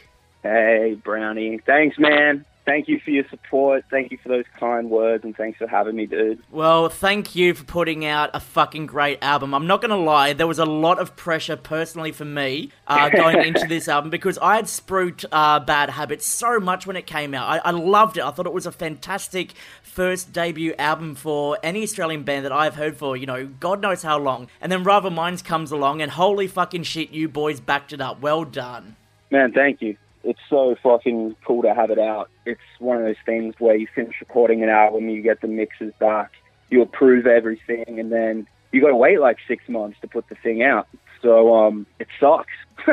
Hey, 0.43 0.99
Brownie. 1.05 1.61
Thanks, 1.65 2.01
man. 2.01 2.45
Thank 2.71 2.87
you 2.87 3.01
for 3.01 3.11
your 3.11 3.25
support. 3.31 3.85
Thank 3.91 4.13
you 4.13 4.19
for 4.23 4.29
those 4.29 4.45
kind 4.57 4.91
words, 4.91 5.25
and 5.25 5.37
thanks 5.37 5.59
for 5.59 5.67
having 5.67 5.97
me, 5.97 6.07
dude. 6.07 6.41
Well, 6.53 6.89
thank 6.89 7.35
you 7.35 7.53
for 7.53 7.65
putting 7.65 8.05
out 8.05 8.31
a 8.33 8.39
fucking 8.39 8.87
great 8.87 9.19
album. 9.23 9.55
I'm 9.55 9.67
not 9.67 9.81
going 9.81 9.91
to 9.91 9.97
lie, 9.97 10.35
there 10.35 10.47
was 10.47 10.61
a 10.61 10.65
lot 10.65 11.01
of 11.01 11.17
pressure 11.17 11.57
personally 11.57 12.13
for 12.13 12.25
me 12.25 12.71
uh, 12.87 13.09
going 13.09 13.45
into 13.45 13.67
this 13.67 13.89
album 13.89 14.09
because 14.09 14.39
I 14.39 14.55
had 14.55 14.67
spruiked 14.67 15.25
uh, 15.33 15.59
Bad 15.59 15.91
Habits 15.91 16.27
so 16.27 16.61
much 16.61 16.87
when 16.87 16.95
it 16.95 17.09
came 17.09 17.35
out. 17.35 17.49
I, 17.49 17.71
I 17.71 17.73
loved 17.73 18.19
it. 18.19 18.23
I 18.23 18.31
thought 18.31 18.47
it 18.47 18.53
was 18.53 18.67
a 18.67 18.73
fantastic 18.73 19.55
first 19.83 20.33
debut 20.33 20.73
album 20.79 21.17
for 21.17 21.59
any 21.65 21.83
Australian 21.83 22.23
band 22.23 22.45
that 22.45 22.53
I've 22.53 22.77
heard 22.77 22.97
for, 22.97 23.17
you 23.17 23.27
know, 23.27 23.47
God 23.47 23.83
knows 23.83 24.05
how 24.05 24.17
long. 24.17 24.47
And 24.61 24.71
then 24.71 24.85
Rival 24.85 25.11
Minds 25.11 25.43
comes 25.43 25.73
along, 25.73 26.03
and 26.03 26.13
holy 26.13 26.47
fucking 26.47 26.85
shit, 26.85 27.11
you 27.11 27.29
boys 27.29 27.59
backed 27.59 27.93
it 27.93 28.01
up. 28.01 28.21
Well 28.21 28.45
done. 28.45 28.95
Man, 29.29 29.51
thank 29.51 29.83
you. 29.83 29.97
It's 30.23 30.41
so 30.49 30.77
fucking 30.83 31.37
cool 31.45 31.63
to 31.63 31.75
have 31.75 31.91
it 31.91 31.99
out. 31.99 32.31
It's 32.45 32.61
one 32.79 32.99
of 32.99 33.05
those 33.05 33.17
things 33.25 33.55
where 33.59 33.75
you 33.75 33.87
finish 33.95 34.17
recording 34.21 34.63
an 34.63 34.69
album, 34.69 35.09
you 35.09 35.23
get 35.23 35.41
the 35.41 35.49
mixes 35.49 35.93
back, 35.99 36.33
you 36.69 36.83
approve 36.83 37.27
everything, 37.27 37.99
and 37.99 38.13
then 38.13 38.47
you 38.73 38.81
got 38.81 38.89
to 38.89 38.97
wait 38.97 39.21
like 39.21 39.39
six 39.49 39.69
months 39.69 39.99
to 40.03 40.09
put 40.09 40.29
the 40.29 40.35
thing 40.37 40.63
out. 40.63 40.89
So 41.23 41.55
um, 41.55 41.87
it 41.99 42.09
sucks. 42.19 42.53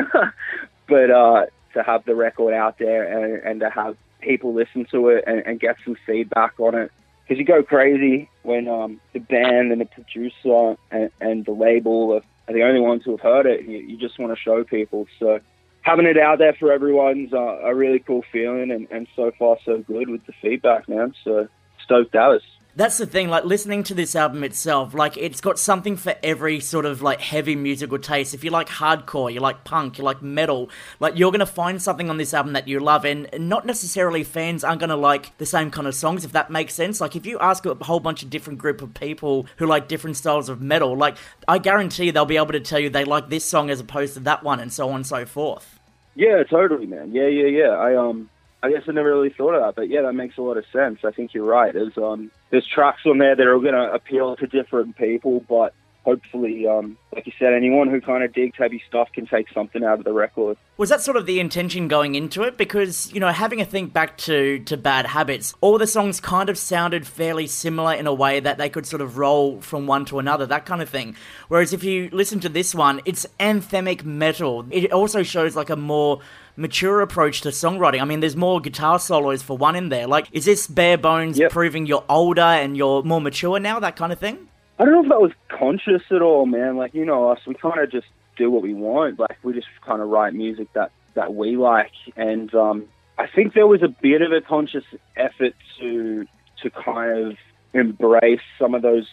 but 0.86 1.10
uh, 1.10 1.46
to 1.74 1.82
have 1.82 2.04
the 2.04 2.14
record 2.14 2.54
out 2.54 2.78
there 2.78 3.04
and, 3.04 3.42
and 3.44 3.60
to 3.60 3.70
have 3.70 3.96
people 4.20 4.54
listen 4.54 4.86
to 4.90 5.08
it 5.08 5.24
and, 5.26 5.40
and 5.46 5.60
get 5.60 5.76
some 5.84 5.96
feedback 6.06 6.58
on 6.58 6.74
it, 6.74 6.90
because 7.22 7.38
you 7.38 7.44
go 7.44 7.62
crazy 7.62 8.28
when 8.42 8.68
um, 8.68 9.00
the 9.12 9.20
band 9.20 9.70
and 9.70 9.80
the 9.80 9.84
producer 9.84 10.76
and, 10.90 11.10
and 11.20 11.44
the 11.44 11.52
label 11.52 12.14
are, 12.14 12.22
are 12.48 12.54
the 12.54 12.62
only 12.62 12.80
ones 12.80 13.02
who 13.04 13.12
have 13.12 13.20
heard 13.20 13.46
it. 13.46 13.66
You, 13.66 13.78
you 13.78 13.96
just 13.96 14.18
want 14.18 14.34
to 14.34 14.40
show 14.40 14.64
people. 14.64 15.06
So 15.18 15.40
having 15.88 16.06
it 16.06 16.18
out 16.18 16.38
there 16.38 16.54
for 16.60 16.70
everyone's 16.70 17.32
uh, 17.32 17.60
a 17.60 17.74
really 17.74 17.98
cool 18.00 18.22
feeling, 18.30 18.70
and, 18.70 18.86
and 18.90 19.08
so 19.16 19.32
far 19.38 19.56
so 19.64 19.78
good 19.78 20.10
with 20.10 20.24
the 20.26 20.34
feedback, 20.42 20.88
man. 20.88 21.14
So 21.24 21.48
stoked 21.82 22.12
Dallas. 22.12 22.42
That's 22.76 22.98
the 22.98 23.06
thing, 23.06 23.28
like 23.28 23.44
listening 23.44 23.82
to 23.84 23.94
this 23.94 24.14
album 24.14 24.44
itself, 24.44 24.94
like 24.94 25.16
it's 25.16 25.40
got 25.40 25.58
something 25.58 25.96
for 25.96 26.14
every 26.22 26.60
sort 26.60 26.86
of 26.86 27.02
like 27.02 27.20
heavy 27.20 27.56
musical 27.56 27.98
taste. 27.98 28.34
If 28.34 28.44
you 28.44 28.50
like 28.50 28.68
hardcore, 28.68 29.32
you 29.32 29.40
like 29.40 29.64
punk, 29.64 29.98
you 29.98 30.04
like 30.04 30.22
metal, 30.22 30.70
like 31.00 31.18
you're 31.18 31.32
gonna 31.32 31.44
find 31.44 31.82
something 31.82 32.08
on 32.08 32.18
this 32.18 32.32
album 32.32 32.52
that 32.52 32.68
you 32.68 32.78
love, 32.78 33.04
and 33.04 33.28
not 33.36 33.66
necessarily 33.66 34.22
fans 34.22 34.62
aren't 34.62 34.78
gonna 34.78 34.94
like 34.94 35.36
the 35.38 35.46
same 35.46 35.72
kind 35.72 35.88
of 35.88 35.94
songs, 35.96 36.24
if 36.24 36.30
that 36.30 36.50
makes 36.50 36.72
sense. 36.72 37.00
Like 37.00 37.16
if 37.16 37.26
you 37.26 37.36
ask 37.40 37.66
a 37.66 37.74
whole 37.82 37.98
bunch 37.98 38.22
of 38.22 38.30
different 38.30 38.60
group 38.60 38.80
of 38.80 38.94
people 38.94 39.46
who 39.56 39.66
like 39.66 39.88
different 39.88 40.16
styles 40.16 40.48
of 40.48 40.60
metal, 40.60 40.96
like 40.96 41.16
I 41.48 41.58
guarantee 41.58 42.12
they'll 42.12 42.26
be 42.26 42.36
able 42.36 42.52
to 42.52 42.60
tell 42.60 42.78
you 42.78 42.90
they 42.90 43.04
like 43.04 43.28
this 43.28 43.44
song 43.44 43.70
as 43.70 43.80
opposed 43.80 44.14
to 44.14 44.20
that 44.20 44.44
one, 44.44 44.60
and 44.60 44.72
so 44.72 44.90
on 44.90 44.96
and 44.96 45.06
so 45.06 45.26
forth. 45.26 45.77
Yeah, 46.18 46.42
totally, 46.42 46.86
man. 46.86 47.12
Yeah, 47.12 47.28
yeah, 47.28 47.46
yeah. 47.46 47.68
I 47.68 47.94
um, 47.94 48.28
I 48.60 48.70
guess 48.72 48.82
I 48.88 48.92
never 48.92 49.08
really 49.08 49.30
thought 49.30 49.54
of 49.54 49.62
that, 49.62 49.76
but 49.76 49.88
yeah, 49.88 50.02
that 50.02 50.14
makes 50.14 50.36
a 50.36 50.42
lot 50.42 50.56
of 50.56 50.64
sense. 50.72 50.98
I 51.04 51.12
think 51.12 51.32
you're 51.32 51.44
right. 51.44 51.72
There's 51.72 51.96
um, 51.96 52.32
there's 52.50 52.66
tracks 52.66 53.02
on 53.06 53.18
there 53.18 53.36
that 53.36 53.46
are 53.46 53.60
going 53.60 53.74
to 53.74 53.92
appeal 53.92 54.34
to 54.34 54.48
different 54.48 54.96
people, 54.96 55.44
but 55.48 55.74
hopefully, 56.08 56.66
um, 56.66 56.96
like 57.14 57.26
you 57.26 57.32
said, 57.38 57.52
anyone 57.52 57.88
who 57.88 58.00
kind 58.00 58.24
of 58.24 58.32
digs 58.32 58.56
heavy 58.56 58.82
stuff 58.88 59.08
can 59.12 59.26
take 59.26 59.46
something 59.52 59.84
out 59.84 59.98
of 59.98 60.04
the 60.06 60.12
record. 60.12 60.56
Was 60.78 60.88
that 60.88 61.02
sort 61.02 61.18
of 61.18 61.26
the 61.26 61.38
intention 61.38 61.86
going 61.86 62.14
into 62.14 62.44
it? 62.44 62.56
Because, 62.56 63.12
you 63.12 63.20
know, 63.20 63.28
having 63.28 63.60
a 63.60 63.64
think 63.66 63.92
back 63.92 64.16
to, 64.18 64.58
to 64.60 64.78
Bad 64.78 65.04
Habits, 65.04 65.52
all 65.60 65.76
the 65.76 65.86
songs 65.86 66.18
kind 66.18 66.48
of 66.48 66.56
sounded 66.56 67.06
fairly 67.06 67.46
similar 67.46 67.92
in 67.92 68.06
a 68.06 68.14
way 68.14 68.40
that 68.40 68.56
they 68.56 68.70
could 68.70 68.86
sort 68.86 69.02
of 69.02 69.18
roll 69.18 69.60
from 69.60 69.86
one 69.86 70.06
to 70.06 70.18
another, 70.18 70.46
that 70.46 70.64
kind 70.64 70.80
of 70.80 70.88
thing. 70.88 71.14
Whereas 71.48 71.74
if 71.74 71.84
you 71.84 72.08
listen 72.10 72.40
to 72.40 72.48
this 72.48 72.74
one, 72.74 73.02
it's 73.04 73.26
anthemic 73.38 74.02
metal. 74.02 74.64
It 74.70 74.90
also 74.90 75.22
shows 75.22 75.54
like 75.54 75.68
a 75.68 75.76
more 75.76 76.20
mature 76.56 77.02
approach 77.02 77.42
to 77.42 77.50
songwriting. 77.50 78.00
I 78.00 78.06
mean, 78.06 78.20
there's 78.20 78.34
more 78.36 78.60
guitar 78.60 78.98
solos 78.98 79.42
for 79.42 79.58
one 79.58 79.76
in 79.76 79.90
there. 79.90 80.06
Like, 80.06 80.26
is 80.32 80.46
this 80.46 80.66
bare 80.66 80.96
bones 80.96 81.38
Yep. 81.38 81.52
proving 81.52 81.84
you're 81.84 82.04
older 82.08 82.40
and 82.40 82.78
you're 82.78 83.02
more 83.02 83.20
mature 83.20 83.60
now, 83.60 83.78
that 83.80 83.94
kind 83.96 84.12
of 84.12 84.18
thing? 84.18 84.48
I 84.78 84.84
don't 84.84 84.92
know 84.92 85.02
if 85.02 85.08
that 85.08 85.20
was 85.20 85.32
conscious 85.48 86.02
at 86.10 86.22
all, 86.22 86.46
man. 86.46 86.76
Like 86.76 86.94
you 86.94 87.04
know 87.04 87.30
us, 87.30 87.40
we 87.46 87.54
kind 87.54 87.80
of 87.80 87.90
just 87.90 88.06
do 88.36 88.50
what 88.50 88.62
we 88.62 88.74
want. 88.74 89.18
Like 89.18 89.38
we 89.42 89.52
just 89.52 89.66
kind 89.84 90.00
of 90.00 90.08
write 90.08 90.34
music 90.34 90.72
that 90.74 90.92
that 91.14 91.34
we 91.34 91.56
like, 91.56 91.92
and 92.16 92.54
um, 92.54 92.86
I 93.18 93.26
think 93.26 93.54
there 93.54 93.66
was 93.66 93.82
a 93.82 93.88
bit 93.88 94.22
of 94.22 94.32
a 94.32 94.40
conscious 94.40 94.84
effort 95.16 95.54
to 95.80 96.26
to 96.62 96.70
kind 96.70 97.26
of 97.26 97.36
embrace 97.74 98.40
some 98.58 98.74
of 98.74 98.82
those 98.82 99.06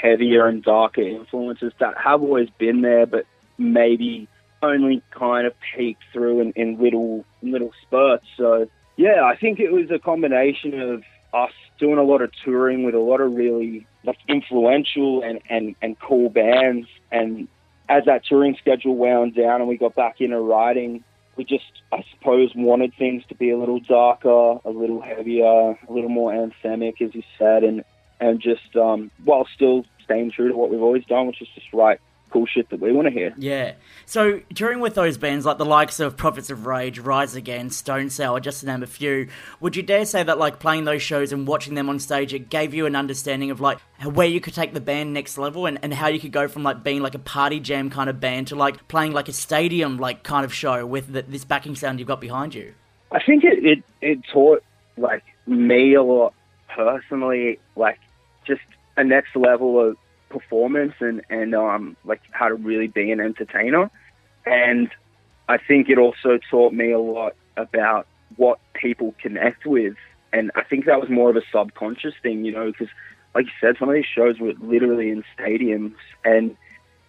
heavier 0.00 0.46
and 0.46 0.62
darker 0.62 1.02
influences 1.02 1.72
that 1.78 1.96
have 1.98 2.22
always 2.22 2.48
been 2.58 2.80
there, 2.82 3.06
but 3.06 3.26
maybe 3.58 4.28
only 4.62 5.02
kind 5.10 5.46
of 5.46 5.54
peeked 5.74 6.02
through 6.12 6.40
in, 6.40 6.52
in 6.52 6.78
little 6.80 7.24
little 7.42 7.72
spurts. 7.82 8.26
So 8.36 8.68
yeah, 8.96 9.24
I 9.24 9.36
think 9.36 9.58
it 9.58 9.72
was 9.72 9.90
a 9.90 9.98
combination 9.98 10.80
of 10.80 11.02
us 11.32 11.52
doing 11.78 11.98
a 11.98 12.02
lot 12.02 12.22
of 12.22 12.30
touring 12.44 12.84
with 12.84 12.94
a 12.94 12.98
lot 12.98 13.20
of 13.20 13.34
really 13.34 13.86
like 14.04 14.18
influential 14.28 15.22
and, 15.22 15.40
and, 15.48 15.76
and 15.82 15.98
cool 16.00 16.30
bands. 16.30 16.88
And 17.10 17.48
as 17.88 18.04
that 18.06 18.24
touring 18.24 18.56
schedule 18.60 18.96
wound 18.96 19.34
down 19.34 19.60
and 19.60 19.68
we 19.68 19.76
got 19.76 19.94
back 19.94 20.20
into 20.20 20.40
writing, 20.40 21.04
we 21.36 21.44
just 21.44 21.64
I 21.92 22.04
suppose 22.12 22.52
wanted 22.54 22.94
things 22.98 23.24
to 23.28 23.34
be 23.34 23.50
a 23.50 23.58
little 23.58 23.80
darker, 23.80 24.58
a 24.64 24.70
little 24.70 25.00
heavier, 25.00 25.78
a 25.88 25.92
little 25.92 26.10
more 26.10 26.32
anthemic 26.32 27.00
as 27.00 27.14
you 27.14 27.22
said 27.38 27.64
and 27.64 27.84
and 28.20 28.40
just 28.40 28.76
um 28.76 29.10
while 29.24 29.46
still 29.54 29.84
staying 30.04 30.32
true 30.32 30.48
to 30.48 30.56
what 30.56 30.70
we've 30.70 30.82
always 30.82 31.04
done, 31.06 31.26
which 31.26 31.40
is 31.40 31.48
just 31.54 31.72
write 31.72 32.00
cool 32.30 32.46
shit 32.46 32.68
that 32.70 32.80
we 32.80 32.92
want 32.92 33.08
to 33.08 33.12
hear. 33.12 33.34
Yeah. 33.36 33.74
So 34.06 34.40
touring 34.54 34.80
with 34.80 34.94
those 34.94 35.18
bands 35.18 35.44
like 35.44 35.58
the 35.58 35.64
likes 35.64 36.00
of 36.00 36.16
Prophets 36.16 36.50
of 36.50 36.66
Rage, 36.66 36.98
Rise 36.98 37.34
Against, 37.34 37.78
Stone 37.78 38.10
Sour, 38.10 38.40
just 38.40 38.60
to 38.60 38.66
name 38.66 38.82
a 38.82 38.86
few, 38.86 39.28
would 39.60 39.76
you 39.76 39.82
dare 39.82 40.04
say 40.04 40.22
that 40.22 40.38
like 40.38 40.58
playing 40.58 40.84
those 40.84 41.02
shows 41.02 41.32
and 41.32 41.46
watching 41.46 41.74
them 41.74 41.88
on 41.88 41.98
stage, 41.98 42.32
it 42.32 42.48
gave 42.50 42.74
you 42.74 42.86
an 42.86 42.96
understanding 42.96 43.50
of 43.50 43.60
like 43.60 43.78
where 44.04 44.26
you 44.26 44.40
could 44.40 44.54
take 44.54 44.72
the 44.72 44.80
band 44.80 45.12
next 45.12 45.38
level 45.38 45.66
and, 45.66 45.78
and 45.82 45.92
how 45.92 46.08
you 46.08 46.20
could 46.20 46.32
go 46.32 46.48
from 46.48 46.62
like 46.62 46.82
being 46.82 47.02
like 47.02 47.14
a 47.14 47.20
party 47.20 47.60
jam 47.60 47.90
kind 47.90 48.08
of 48.08 48.20
band 48.20 48.48
to 48.48 48.56
like 48.56 48.88
playing 48.88 49.12
like 49.12 49.28
a 49.28 49.32
stadium 49.32 49.98
like 49.98 50.22
kind 50.22 50.44
of 50.44 50.54
show 50.54 50.86
with 50.86 51.12
the, 51.12 51.22
this 51.22 51.44
backing 51.44 51.74
sound 51.74 51.98
you've 51.98 52.08
got 52.08 52.20
behind 52.20 52.54
you? 52.54 52.74
I 53.12 53.22
think 53.22 53.44
it, 53.44 53.64
it, 53.64 53.84
it 54.00 54.18
taught 54.32 54.62
like 54.96 55.24
me 55.46 55.94
a 55.94 56.02
lot 56.02 56.34
personally, 56.68 57.58
like 57.76 57.98
just 58.46 58.60
a 58.96 59.04
next 59.04 59.34
level 59.34 59.80
of 59.80 59.96
performance 60.30 60.94
and, 61.00 61.22
and 61.28 61.54
um 61.54 61.96
like 62.04 62.20
how 62.30 62.48
to 62.48 62.54
really 62.54 62.86
be 62.86 63.10
an 63.10 63.20
entertainer. 63.20 63.90
And 64.46 64.90
I 65.48 65.58
think 65.58 65.88
it 65.90 65.98
also 65.98 66.38
taught 66.50 66.72
me 66.72 66.92
a 66.92 66.98
lot 66.98 67.34
about 67.56 68.06
what 68.36 68.58
people 68.72 69.14
connect 69.20 69.66
with. 69.66 69.96
And 70.32 70.50
I 70.54 70.62
think 70.62 70.86
that 70.86 71.00
was 71.00 71.10
more 71.10 71.28
of 71.28 71.36
a 71.36 71.42
subconscious 71.52 72.14
thing, 72.22 72.44
you 72.44 72.52
know, 72.52 72.66
because 72.70 72.88
like 73.34 73.46
you 73.46 73.52
said, 73.60 73.76
some 73.78 73.88
of 73.88 73.94
these 73.94 74.06
shows 74.06 74.38
were 74.38 74.54
literally 74.60 75.10
in 75.10 75.24
stadiums 75.36 75.94
and 76.24 76.56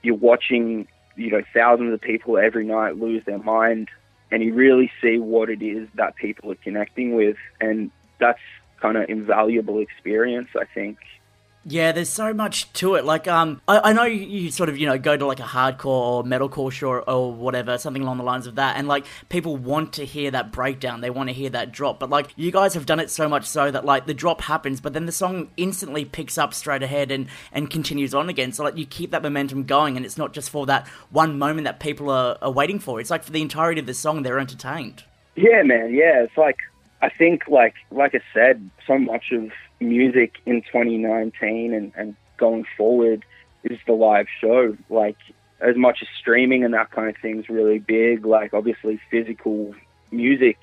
you're 0.01 0.15
watching, 0.15 0.87
you 1.15 1.31
know, 1.31 1.43
thousands 1.53 1.93
of 1.93 2.01
people 2.01 2.37
every 2.37 2.65
night 2.65 2.97
lose 2.97 3.23
their 3.25 3.39
mind 3.39 3.89
and 4.31 4.43
you 4.43 4.53
really 4.53 4.91
see 5.01 5.17
what 5.19 5.49
it 5.49 5.61
is 5.61 5.87
that 5.95 6.15
people 6.15 6.51
are 6.51 6.55
connecting 6.55 7.15
with. 7.15 7.37
And 7.59 7.91
that's 8.19 8.39
kind 8.81 8.97
of 8.97 9.09
invaluable 9.09 9.79
experience, 9.79 10.49
I 10.59 10.65
think. 10.65 10.97
Yeah, 11.63 11.91
there's 11.91 12.09
so 12.09 12.33
much 12.33 12.73
to 12.73 12.95
it. 12.95 13.05
Like, 13.05 13.27
um, 13.27 13.61
I, 13.67 13.91
I 13.91 13.93
know 13.93 14.03
you, 14.03 14.49
sort 14.49 14.67
of, 14.67 14.79
you 14.79 14.87
know, 14.87 14.97
go 14.97 15.15
to 15.15 15.25
like 15.27 15.39
a 15.39 15.43
hardcore 15.43 15.85
or 15.85 16.23
metalcore 16.23 16.71
show 16.71 16.89
or, 16.89 17.09
or 17.09 17.31
whatever, 17.31 17.77
something 17.77 18.01
along 18.01 18.17
the 18.17 18.23
lines 18.23 18.47
of 18.47 18.55
that, 18.55 18.77
and 18.77 18.87
like 18.87 19.05
people 19.29 19.57
want 19.57 19.93
to 19.93 20.05
hear 20.05 20.31
that 20.31 20.51
breakdown, 20.51 21.01
they 21.01 21.11
want 21.11 21.29
to 21.29 21.33
hear 21.33 21.51
that 21.51 21.71
drop. 21.71 21.99
But 21.99 22.09
like, 22.09 22.33
you 22.35 22.51
guys 22.51 22.73
have 22.73 22.87
done 22.87 22.99
it 22.99 23.11
so 23.11 23.29
much 23.29 23.45
so 23.45 23.69
that 23.69 23.85
like 23.85 24.07
the 24.07 24.13
drop 24.15 24.41
happens, 24.41 24.81
but 24.81 24.93
then 24.93 25.05
the 25.05 25.11
song 25.11 25.51
instantly 25.55 26.03
picks 26.03 26.37
up 26.37 26.53
straight 26.53 26.81
ahead 26.81 27.11
and 27.11 27.27
and 27.51 27.69
continues 27.69 28.15
on 28.15 28.27
again. 28.27 28.51
So 28.53 28.63
like, 28.63 28.77
you 28.77 28.87
keep 28.87 29.11
that 29.11 29.21
momentum 29.21 29.65
going, 29.65 29.97
and 29.97 30.05
it's 30.05 30.17
not 30.17 30.33
just 30.33 30.49
for 30.49 30.65
that 30.65 30.87
one 31.11 31.37
moment 31.37 31.65
that 31.65 31.79
people 31.79 32.09
are, 32.09 32.39
are 32.41 32.51
waiting 32.51 32.79
for. 32.79 32.99
It's 32.99 33.11
like 33.11 33.23
for 33.23 33.31
the 33.31 33.41
entirety 33.41 33.79
of 33.79 33.85
the 33.85 33.93
song, 33.93 34.23
they're 34.23 34.39
entertained. 34.39 35.03
Yeah, 35.35 35.61
man. 35.61 35.93
Yeah, 35.93 36.23
it's 36.23 36.37
like 36.37 36.57
I 37.03 37.09
think, 37.09 37.47
like 37.47 37.75
like 37.91 38.15
I 38.15 38.21
said, 38.33 38.67
so 38.87 38.97
much 38.97 39.31
of 39.31 39.51
music 39.81 40.35
in 40.45 40.61
2019 40.61 41.73
and, 41.73 41.91
and 41.95 42.15
going 42.37 42.65
forward 42.77 43.25
is 43.63 43.79
the 43.85 43.93
live 43.93 44.27
show. 44.39 44.77
Like 44.89 45.17
as 45.59 45.75
much 45.75 45.99
as 46.01 46.07
streaming 46.19 46.63
and 46.63 46.73
that 46.73 46.91
kind 46.91 47.09
of 47.09 47.21
thing 47.21 47.39
is 47.39 47.49
really 47.49 47.79
big, 47.79 48.25
like 48.25 48.53
obviously 48.53 48.99
physical 49.09 49.73
music 50.11 50.57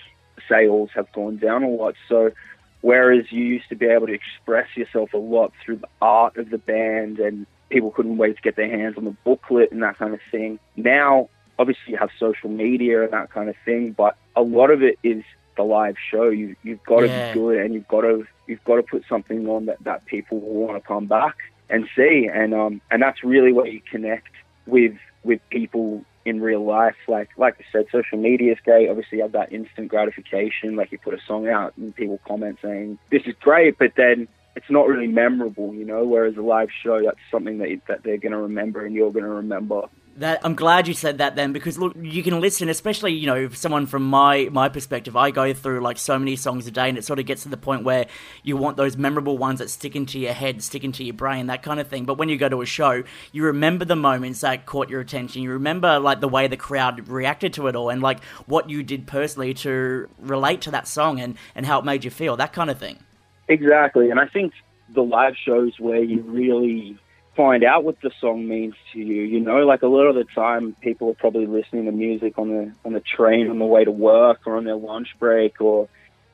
sales 0.48 0.90
have 0.94 1.10
gone 1.12 1.36
down 1.38 1.62
a 1.62 1.68
lot. 1.68 1.94
So 2.08 2.32
whereas 2.80 3.30
you 3.30 3.44
used 3.44 3.68
to 3.68 3.76
be 3.76 3.86
able 3.86 4.06
to 4.06 4.14
express 4.14 4.68
yourself 4.76 5.12
a 5.12 5.18
lot 5.18 5.52
through 5.64 5.76
the 5.76 5.88
art 6.00 6.36
of 6.36 6.50
the 6.50 6.58
band 6.58 7.18
and 7.18 7.46
people 7.70 7.90
couldn't 7.90 8.16
wait 8.16 8.36
to 8.36 8.42
get 8.42 8.56
their 8.56 8.70
hands 8.70 8.96
on 8.96 9.04
the 9.04 9.16
booklet 9.24 9.72
and 9.72 9.82
that 9.82 9.98
kind 9.98 10.14
of 10.14 10.20
thing. 10.30 10.58
Now 10.76 11.28
obviously 11.58 11.92
you 11.92 11.96
have 11.98 12.10
social 12.18 12.48
media 12.48 13.04
and 13.04 13.12
that 13.12 13.30
kind 13.30 13.48
of 13.48 13.56
thing, 13.64 13.92
but 13.92 14.16
a 14.36 14.42
lot 14.42 14.70
of 14.70 14.82
it 14.82 14.98
is 15.02 15.22
the 15.58 15.64
live 15.64 15.96
show. 16.10 16.30
You 16.30 16.56
you've 16.62 16.82
got 16.84 17.00
to 17.00 17.08
be 17.08 17.32
good 17.34 17.58
and 17.58 17.74
you've 17.74 17.88
got 17.88 18.00
to 18.02 18.26
you've 18.46 18.64
got 18.64 18.76
to 18.76 18.82
put 18.82 19.04
something 19.08 19.46
on 19.48 19.66
that, 19.66 19.82
that 19.84 20.06
people 20.06 20.40
will 20.40 20.54
want 20.54 20.82
to 20.82 20.86
come 20.86 21.06
back 21.06 21.36
and 21.68 21.86
see 21.94 22.26
and 22.32 22.54
um 22.54 22.80
and 22.90 23.02
that's 23.02 23.22
really 23.22 23.52
where 23.52 23.66
you 23.66 23.82
connect 23.90 24.30
with 24.66 24.94
with 25.22 25.40
people 25.50 26.04
in 26.24 26.40
real 26.40 26.64
life. 26.64 26.96
Like 27.06 27.28
like 27.36 27.56
I 27.60 27.64
said, 27.72 27.86
social 27.92 28.18
media 28.18 28.52
is 28.52 28.58
great. 28.64 28.88
Obviously 28.88 29.18
you 29.18 29.22
have 29.22 29.32
that 29.32 29.52
instant 29.52 29.88
gratification, 29.88 30.76
like 30.76 30.92
you 30.92 30.98
put 30.98 31.12
a 31.12 31.20
song 31.26 31.48
out 31.48 31.76
and 31.76 31.94
people 31.94 32.18
comment 32.26 32.58
saying, 32.62 32.98
This 33.10 33.22
is 33.26 33.34
great 33.40 33.78
but 33.78 33.92
then 33.96 34.28
it's 34.56 34.70
not 34.70 34.88
really 34.88 35.06
memorable, 35.06 35.72
you 35.72 35.84
know, 35.84 36.04
whereas 36.04 36.36
a 36.36 36.40
live 36.40 36.70
show 36.82 37.02
that's 37.04 37.18
something 37.30 37.58
that 37.58 37.80
that 37.86 38.02
they're 38.02 38.18
gonna 38.18 38.40
remember 38.40 38.84
and 38.84 38.94
you're 38.94 39.12
gonna 39.12 39.28
remember. 39.28 39.82
That 40.18 40.40
I'm 40.42 40.56
glad 40.56 40.88
you 40.88 40.94
said 40.94 41.18
that 41.18 41.36
then 41.36 41.52
because 41.52 41.78
look, 41.78 41.94
you 41.96 42.24
can 42.24 42.40
listen, 42.40 42.68
especially 42.68 43.12
you 43.12 43.26
know, 43.26 43.48
someone 43.50 43.86
from 43.86 44.02
my 44.02 44.48
my 44.50 44.68
perspective. 44.68 45.16
I 45.16 45.30
go 45.30 45.54
through 45.54 45.80
like 45.80 45.96
so 45.96 46.18
many 46.18 46.34
songs 46.34 46.66
a 46.66 46.72
day, 46.72 46.88
and 46.88 46.98
it 46.98 47.04
sort 47.04 47.20
of 47.20 47.26
gets 47.26 47.44
to 47.44 47.48
the 47.48 47.56
point 47.56 47.84
where 47.84 48.06
you 48.42 48.56
want 48.56 48.76
those 48.76 48.96
memorable 48.96 49.38
ones 49.38 49.60
that 49.60 49.70
stick 49.70 49.94
into 49.94 50.18
your 50.18 50.32
head, 50.32 50.60
stick 50.60 50.82
into 50.82 51.04
your 51.04 51.14
brain, 51.14 51.46
that 51.46 51.62
kind 51.62 51.78
of 51.78 51.86
thing. 51.86 52.04
But 52.04 52.18
when 52.18 52.28
you 52.28 52.36
go 52.36 52.48
to 52.48 52.62
a 52.62 52.66
show, 52.66 53.04
you 53.30 53.44
remember 53.44 53.84
the 53.84 53.94
moments 53.94 54.40
that 54.40 54.66
caught 54.66 54.90
your 54.90 55.00
attention. 55.00 55.42
You 55.42 55.52
remember 55.52 56.00
like 56.00 56.18
the 56.18 56.28
way 56.28 56.48
the 56.48 56.56
crowd 56.56 57.06
reacted 57.08 57.52
to 57.52 57.68
it 57.68 57.76
all, 57.76 57.88
and 57.88 58.02
like 58.02 58.24
what 58.46 58.68
you 58.68 58.82
did 58.82 59.06
personally 59.06 59.54
to 59.54 60.08
relate 60.18 60.62
to 60.62 60.72
that 60.72 60.88
song 60.88 61.20
and 61.20 61.36
and 61.54 61.64
how 61.64 61.78
it 61.78 61.84
made 61.84 62.02
you 62.02 62.10
feel, 62.10 62.36
that 62.38 62.52
kind 62.52 62.70
of 62.70 62.78
thing. 62.78 62.98
Exactly, 63.46 64.10
and 64.10 64.18
I 64.18 64.26
think 64.26 64.52
the 64.92 65.02
live 65.02 65.34
shows 65.36 65.78
where 65.78 66.02
you 66.02 66.22
really 66.22 66.98
find 67.38 67.62
out 67.62 67.84
what 67.84 68.00
the 68.02 68.10
song 68.20 68.48
means 68.48 68.74
to 68.92 68.98
you. 68.98 69.22
You 69.22 69.38
know, 69.38 69.58
like 69.64 69.82
a 69.82 69.86
lot 69.86 70.06
of 70.06 70.16
the 70.16 70.24
time, 70.24 70.74
people 70.80 71.08
are 71.08 71.14
probably 71.14 71.46
listening 71.46 71.84
to 71.84 71.92
music 71.92 72.36
on 72.36 72.48
the 72.48 72.72
on 72.84 72.92
the 72.92 73.00
train 73.00 73.48
on 73.48 73.60
the 73.60 73.64
way 73.64 73.84
to 73.84 73.92
work 73.92 74.40
or 74.44 74.56
on 74.56 74.64
their 74.64 74.76
lunch 74.76 75.14
break, 75.20 75.60
or 75.60 75.88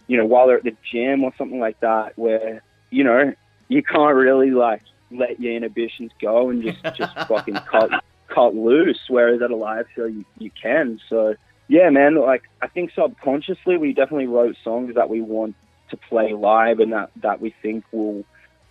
you 0.07 0.17
know, 0.17 0.25
while 0.25 0.47
they're 0.47 0.57
at 0.57 0.65
the 0.65 0.75
gym 0.91 1.23
or 1.23 1.33
something 1.37 1.61
like 1.61 1.79
that, 1.81 2.17
where 2.17 2.63
you 2.91 3.05
know 3.05 3.35
you 3.69 3.83
can't 3.83 4.17
really 4.17 4.51
like 4.51 4.81
let 5.11 5.39
your 5.39 5.55
inhibitions 5.55 6.11
go 6.21 6.49
and 6.49 6.63
just 6.63 6.83
just 6.97 7.15
fucking 7.29 7.59
cut 7.71 7.91
cut 8.29 8.55
loose. 8.55 9.01
Whereas 9.09 9.43
at 9.43 9.51
a 9.51 9.57
live 9.57 9.87
show, 9.95 10.07
you, 10.07 10.25
you 10.39 10.51
can. 10.51 10.99
So 11.11 11.35
yeah, 11.69 11.91
man, 11.91 12.15
like 12.17 12.45
I 12.63 12.67
think 12.69 12.93
subconsciously 12.95 13.77
we 13.77 13.93
definitely 13.93 14.27
wrote 14.27 14.57
songs 14.65 14.95
that 14.95 15.11
we 15.11 15.21
want 15.21 15.55
to 15.91 15.99
play 15.99 16.33
live 16.33 16.81
and 16.81 16.95
that 16.95 17.11
that 17.17 17.43
we 17.43 17.55
think 17.61 17.85
will 17.93 18.25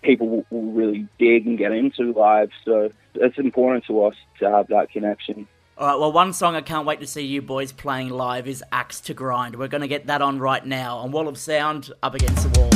people 0.04 0.28
will, 0.28 0.46
will 0.50 0.72
really 0.72 1.08
dig 1.18 1.46
and 1.46 1.58
get 1.58 1.72
into 1.72 2.12
live. 2.12 2.50
So 2.64 2.90
it's 3.14 3.38
important 3.38 3.86
to 3.86 4.04
us 4.04 4.14
to 4.38 4.50
have 4.50 4.68
that 4.68 4.90
connection. 4.90 5.48
All 5.76 5.88
right, 5.88 5.98
well, 5.98 6.12
one 6.12 6.32
song 6.32 6.54
I 6.54 6.60
can't 6.60 6.86
wait 6.86 7.00
to 7.00 7.06
see 7.06 7.22
you 7.22 7.42
boys 7.42 7.72
playing 7.72 8.10
live 8.10 8.46
is 8.46 8.62
Axe 8.70 9.00
to 9.02 9.14
Grind. 9.14 9.56
We're 9.56 9.66
going 9.66 9.80
to 9.80 9.88
get 9.88 10.06
that 10.06 10.22
on 10.22 10.38
right 10.38 10.64
now 10.64 10.98
on 10.98 11.10
Wall 11.10 11.26
of 11.26 11.36
Sound 11.36 11.90
up 12.00 12.14
against 12.14 12.52
the 12.52 12.60
wall. 12.60 12.70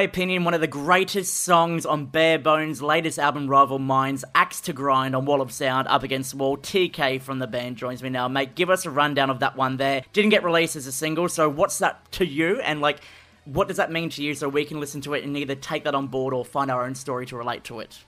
My 0.00 0.04
opinion, 0.04 0.44
one 0.44 0.54
of 0.54 0.62
the 0.62 0.66
greatest 0.66 1.34
songs 1.42 1.84
on 1.84 2.06
Bare 2.06 2.38
Bones' 2.38 2.80
latest 2.80 3.18
album, 3.18 3.46
Rival 3.48 3.78
Minds, 3.78 4.24
Axe 4.34 4.62
to 4.62 4.72
Grind 4.72 5.14
on 5.14 5.26
Wall 5.26 5.42
of 5.42 5.52
Sound, 5.52 5.86
Up 5.88 6.02
Against 6.02 6.32
Wall. 6.32 6.56
TK 6.56 7.20
from 7.20 7.38
the 7.38 7.46
band 7.46 7.76
joins 7.76 8.02
me 8.02 8.08
now. 8.08 8.26
Mate, 8.26 8.54
give 8.54 8.70
us 8.70 8.86
a 8.86 8.90
rundown 8.90 9.28
of 9.28 9.40
that 9.40 9.58
one 9.58 9.76
there. 9.76 10.02
Didn't 10.14 10.30
get 10.30 10.42
released 10.42 10.74
as 10.74 10.86
a 10.86 10.92
single, 10.92 11.28
so 11.28 11.50
what's 11.50 11.80
that 11.80 12.10
to 12.12 12.24
you? 12.24 12.60
And, 12.60 12.80
like, 12.80 13.00
what 13.44 13.68
does 13.68 13.76
that 13.76 13.92
mean 13.92 14.08
to 14.08 14.22
you 14.22 14.34
so 14.34 14.48
we 14.48 14.64
can 14.64 14.80
listen 14.80 15.02
to 15.02 15.12
it 15.12 15.22
and 15.22 15.36
either 15.36 15.54
take 15.54 15.84
that 15.84 15.94
on 15.94 16.06
board 16.06 16.32
or 16.32 16.46
find 16.46 16.70
our 16.70 16.86
own 16.86 16.94
story 16.94 17.26
to 17.26 17.36
relate 17.36 17.64
to 17.64 17.80
it? 17.80 17.98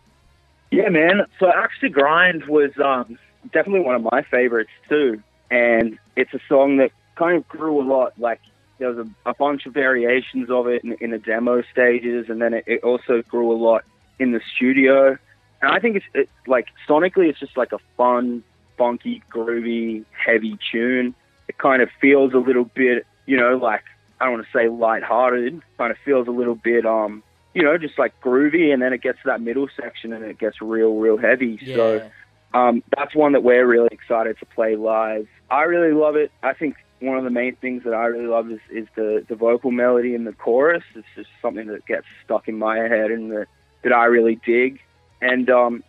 Yeah, 0.71 0.89
man. 0.89 1.27
So 1.39 1.53
Axe 1.55 1.75
to 1.83 1.91
Grind 1.91 2.47
was 2.47 2.71
um, 2.83 3.19
definitely 3.53 3.81
one 3.81 3.97
of 3.97 4.03
my 4.11 4.23
favorites 4.31 4.71
too, 4.89 5.23
and 5.51 5.99
it's 6.17 6.33
a 6.33 6.41
song 6.49 6.79
that 6.79 6.93
kind 7.17 7.37
of 7.37 7.47
grew 7.49 7.83
a 7.83 7.85
lot. 7.87 8.19
Like 8.19 8.41
there 8.83 8.93
was 8.93 9.07
a, 9.07 9.31
a 9.31 9.35
bunch 9.35 9.65
of 9.67 9.73
variations 9.73 10.51
of 10.51 10.67
it 10.67 10.83
in, 10.83 10.97
in 11.01 11.11
the 11.13 11.19
demo 11.19 11.63
stages, 11.71 12.27
and 12.29 12.43
then 12.43 12.53
it, 12.53 12.65
it 12.67 12.83
also 12.83 13.23
grew 13.23 13.53
a 13.53 13.57
lot 13.57 13.85
in 14.19 14.33
the 14.33 14.41
studio. 14.57 15.17
And 15.61 15.71
I 15.71 15.79
think 15.79 15.97
it's 15.97 16.07
it, 16.15 16.29
like 16.49 16.67
sonically, 16.89 17.29
it's 17.29 17.39
just 17.39 17.57
like 17.57 17.73
a 17.73 17.79
fun, 17.97 18.43
funky, 18.77 19.23
groovy, 19.33 20.05
heavy 20.11 20.59
tune. 20.73 21.15
It 21.47 21.59
kind 21.59 21.81
of 21.81 21.91
feels 22.01 22.35
a 22.35 22.39
little 22.39 22.65
bit, 22.65 23.07
you 23.27 23.37
know, 23.37 23.57
like 23.57 23.85
I 24.21 24.25
don't 24.25 24.35
want 24.35 24.47
to 24.47 24.59
say 24.59 24.69
lighthearted. 24.69 25.63
Kind 25.79 25.93
of 25.93 25.99
feels 26.05 26.27
a 26.27 26.33
little 26.33 26.57
bit, 26.57 26.85
um, 26.85 27.23
you 27.55 27.63
know, 27.63 27.79
just 27.79 28.01
like 28.01 28.21
groovy, 28.21 28.73
and 28.73 28.83
then 28.83 28.93
it 28.93 29.01
gets 29.01 29.19
to 29.19 29.27
that 29.27 29.41
middle 29.41 29.69
section 29.81 30.13
and 30.13 30.25
it 30.25 30.39
gets 30.39 30.61
real, 30.61 30.97
real 30.97 31.19
heavy. 31.19 31.61
So 31.77 32.11
um, 32.53 32.83
that's 32.97 33.15
one 33.15 33.33
that 33.33 33.45
we're 33.45 33.65
really 33.65 33.91
excited 33.93 34.39
to 34.41 34.47
play 34.47 34.75
live. 34.75 35.29
I 35.51 35.63
really 35.63 35.93
love 35.93 36.17
it. 36.17 36.33
I 36.43 36.53
think 36.53 36.75
one 37.03 37.19
of 37.19 37.25
the 37.25 37.31
main 37.31 37.57
things 37.57 37.85
that 37.85 37.95
I 37.95 38.07
really 38.07 38.27
love 38.27 38.51
is, 38.51 38.61
is 38.71 38.87
the, 38.95 39.25
the 39.29 39.35
vocal 39.35 39.71
melody 39.71 40.15
in 40.15 40.25
the 40.25 40.33
chorus. 40.33 40.85
It's 40.95 41.07
just 41.15 41.31
something 41.41 41.67
that 41.67 41.87
gets 41.87 42.07
stuck 42.25 42.49
in 42.49 42.59
my 42.59 42.77
head 42.77 43.11
and 43.11 43.31
that, 43.33 43.47
that 43.83 43.93
I 43.93 44.05
really 44.05 44.41
dig. 44.47 44.81
And 45.21 45.51
um, 45.51 45.85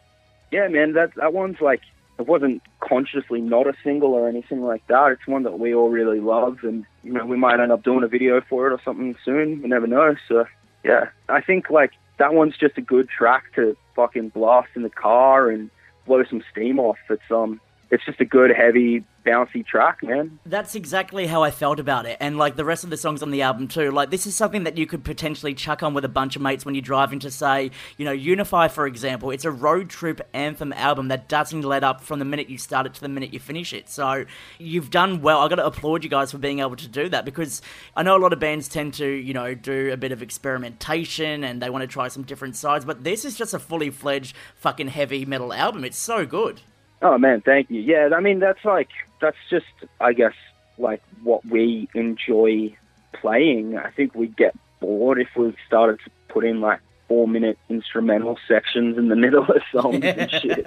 yeah, 0.51 0.67
man, 0.67 0.93
that 0.93 1.15
that 1.15 1.33
one's 1.33 1.61
like 1.61 1.81
it 2.19 2.27
wasn't 2.27 2.61
consciously 2.79 3.41
not 3.41 3.67
a 3.67 3.73
single 3.83 4.13
or 4.13 4.29
anything 4.29 4.61
like 4.61 4.85
that. 4.87 5.13
It's 5.13 5.27
one 5.27 5.43
that 5.43 5.59
we 5.59 5.73
all 5.73 5.89
really 5.89 6.19
love, 6.19 6.59
and 6.63 6.85
you 7.03 7.11
know 7.11 7.25
we 7.25 7.37
might 7.37 7.59
end 7.59 7.71
up 7.71 7.83
doing 7.83 8.03
a 8.03 8.07
video 8.07 8.41
for 8.41 8.67
it 8.67 8.73
or 8.73 8.79
something 8.85 9.15
soon. 9.25 9.61
We 9.61 9.69
never 9.69 9.87
know. 9.87 10.15
So 10.27 10.45
yeah, 10.83 11.09
I 11.27 11.41
think 11.41 11.69
like 11.69 11.91
that 12.17 12.33
one's 12.33 12.57
just 12.57 12.77
a 12.77 12.81
good 12.81 13.09
track 13.09 13.53
to 13.55 13.75
fucking 13.95 14.29
blast 14.29 14.69
in 14.75 14.83
the 14.83 14.89
car 14.89 15.49
and 15.49 15.69
blow 16.05 16.23
some 16.23 16.43
steam 16.51 16.79
off. 16.79 16.97
It's 17.09 17.31
um, 17.31 17.59
it's 17.93 18.03
just 18.05 18.19
a 18.19 18.25
good 18.25 18.49
heavy 18.49 19.03
bouncy 19.23 19.65
track, 19.65 20.01
man. 20.01 20.39
That's 20.47 20.73
exactly 20.73 21.27
how 21.27 21.43
I 21.43 21.51
felt 21.51 21.79
about 21.79 22.07
it, 22.07 22.17
and 22.19 22.37
like 22.37 22.55
the 22.55 22.65
rest 22.65 22.83
of 22.83 22.89
the 22.89 22.97
songs 22.97 23.21
on 23.21 23.29
the 23.29 23.43
album 23.43 23.67
too. 23.67 23.91
Like 23.91 24.09
this 24.09 24.25
is 24.25 24.35
something 24.35 24.63
that 24.63 24.79
you 24.79 24.87
could 24.87 25.03
potentially 25.03 25.53
chuck 25.53 25.83
on 25.83 25.93
with 25.93 26.03
a 26.03 26.09
bunch 26.09 26.35
of 26.35 26.41
mates 26.41 26.65
when 26.65 26.73
you're 26.73 26.81
driving 26.81 27.19
to 27.19 27.29
say, 27.29 27.69
you 27.97 28.03
know, 28.03 28.11
Unify 28.11 28.67
for 28.67 28.87
example. 28.87 29.29
It's 29.29 29.45
a 29.45 29.51
road 29.51 29.89
trip 29.89 30.27
anthem 30.33 30.73
album 30.73 31.09
that 31.09 31.29
doesn't 31.29 31.61
let 31.61 31.83
up 31.83 32.01
from 32.01 32.17
the 32.17 32.25
minute 32.25 32.49
you 32.49 32.57
start 32.57 32.87
it 32.87 32.95
to 32.95 33.01
the 33.01 33.09
minute 33.09 33.31
you 33.31 33.39
finish 33.39 33.73
it. 33.73 33.89
So 33.89 34.25
you've 34.57 34.89
done 34.89 35.21
well. 35.21 35.39
I 35.41 35.47
got 35.47 35.55
to 35.55 35.65
applaud 35.65 36.03
you 36.03 36.09
guys 36.09 36.31
for 36.31 36.39
being 36.39 36.59
able 36.59 36.75
to 36.75 36.87
do 36.87 37.09
that 37.09 37.25
because 37.25 37.61
I 37.95 38.01
know 38.01 38.17
a 38.17 38.19
lot 38.19 38.33
of 38.33 38.39
bands 38.39 38.67
tend 38.67 38.95
to, 38.95 39.07
you 39.07 39.35
know, 39.35 39.53
do 39.53 39.91
a 39.93 39.97
bit 39.97 40.11
of 40.11 40.23
experimentation 40.23 41.43
and 41.43 41.61
they 41.61 41.69
want 41.69 41.83
to 41.83 41.87
try 41.87 42.07
some 42.07 42.23
different 42.23 42.55
sides, 42.55 42.85
but 42.85 43.03
this 43.03 43.23
is 43.23 43.37
just 43.37 43.53
a 43.53 43.59
fully 43.59 43.91
fledged 43.91 44.35
fucking 44.55 44.87
heavy 44.87 45.25
metal 45.25 45.53
album. 45.53 45.85
It's 45.85 45.99
so 45.99 46.25
good. 46.25 46.61
Oh 47.03 47.17
man, 47.17 47.41
thank 47.41 47.69
you. 47.69 47.81
Yeah, 47.81 48.09
I 48.15 48.21
mean 48.21 48.39
that's 48.39 48.63
like 48.63 48.89
that's 49.21 49.37
just 49.49 49.65
I 49.99 50.13
guess 50.13 50.33
like 50.77 51.03
what 51.21 51.45
we 51.45 51.89
enjoy 51.93 52.75
playing. 53.11 53.77
I 53.77 53.91
think 53.91 54.15
we'd 54.15 54.37
get 54.37 54.55
bored 54.79 55.19
if 55.19 55.27
we 55.35 55.53
started 55.67 55.99
to 56.05 56.11
put 56.29 56.45
in 56.45 56.61
like 56.61 56.79
four 57.07 57.27
minute 57.27 57.59
instrumental 57.69 58.39
sections 58.47 58.97
in 58.97 59.09
the 59.09 59.15
middle 59.17 59.43
of 59.43 59.61
songs 59.71 60.03
and 60.03 60.31
shit. 60.41 60.65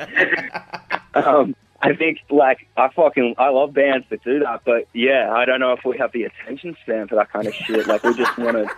um, 1.14 1.56
I 1.80 1.94
think 1.94 2.20
like 2.28 2.68
I 2.76 2.88
fucking 2.88 3.36
I 3.38 3.48
love 3.48 3.72
bands 3.72 4.06
that 4.10 4.22
do 4.22 4.40
that, 4.40 4.60
but 4.64 4.88
yeah, 4.92 5.32
I 5.32 5.46
don't 5.46 5.60
know 5.60 5.72
if 5.72 5.84
we 5.86 5.96
have 5.96 6.12
the 6.12 6.24
attention 6.24 6.76
span 6.82 7.08
for 7.08 7.14
that 7.14 7.32
kind 7.32 7.46
of 7.46 7.54
shit. 7.54 7.86
Like 7.86 8.02
we 8.02 8.14
just 8.14 8.36
want 8.36 8.58
to 8.58 8.68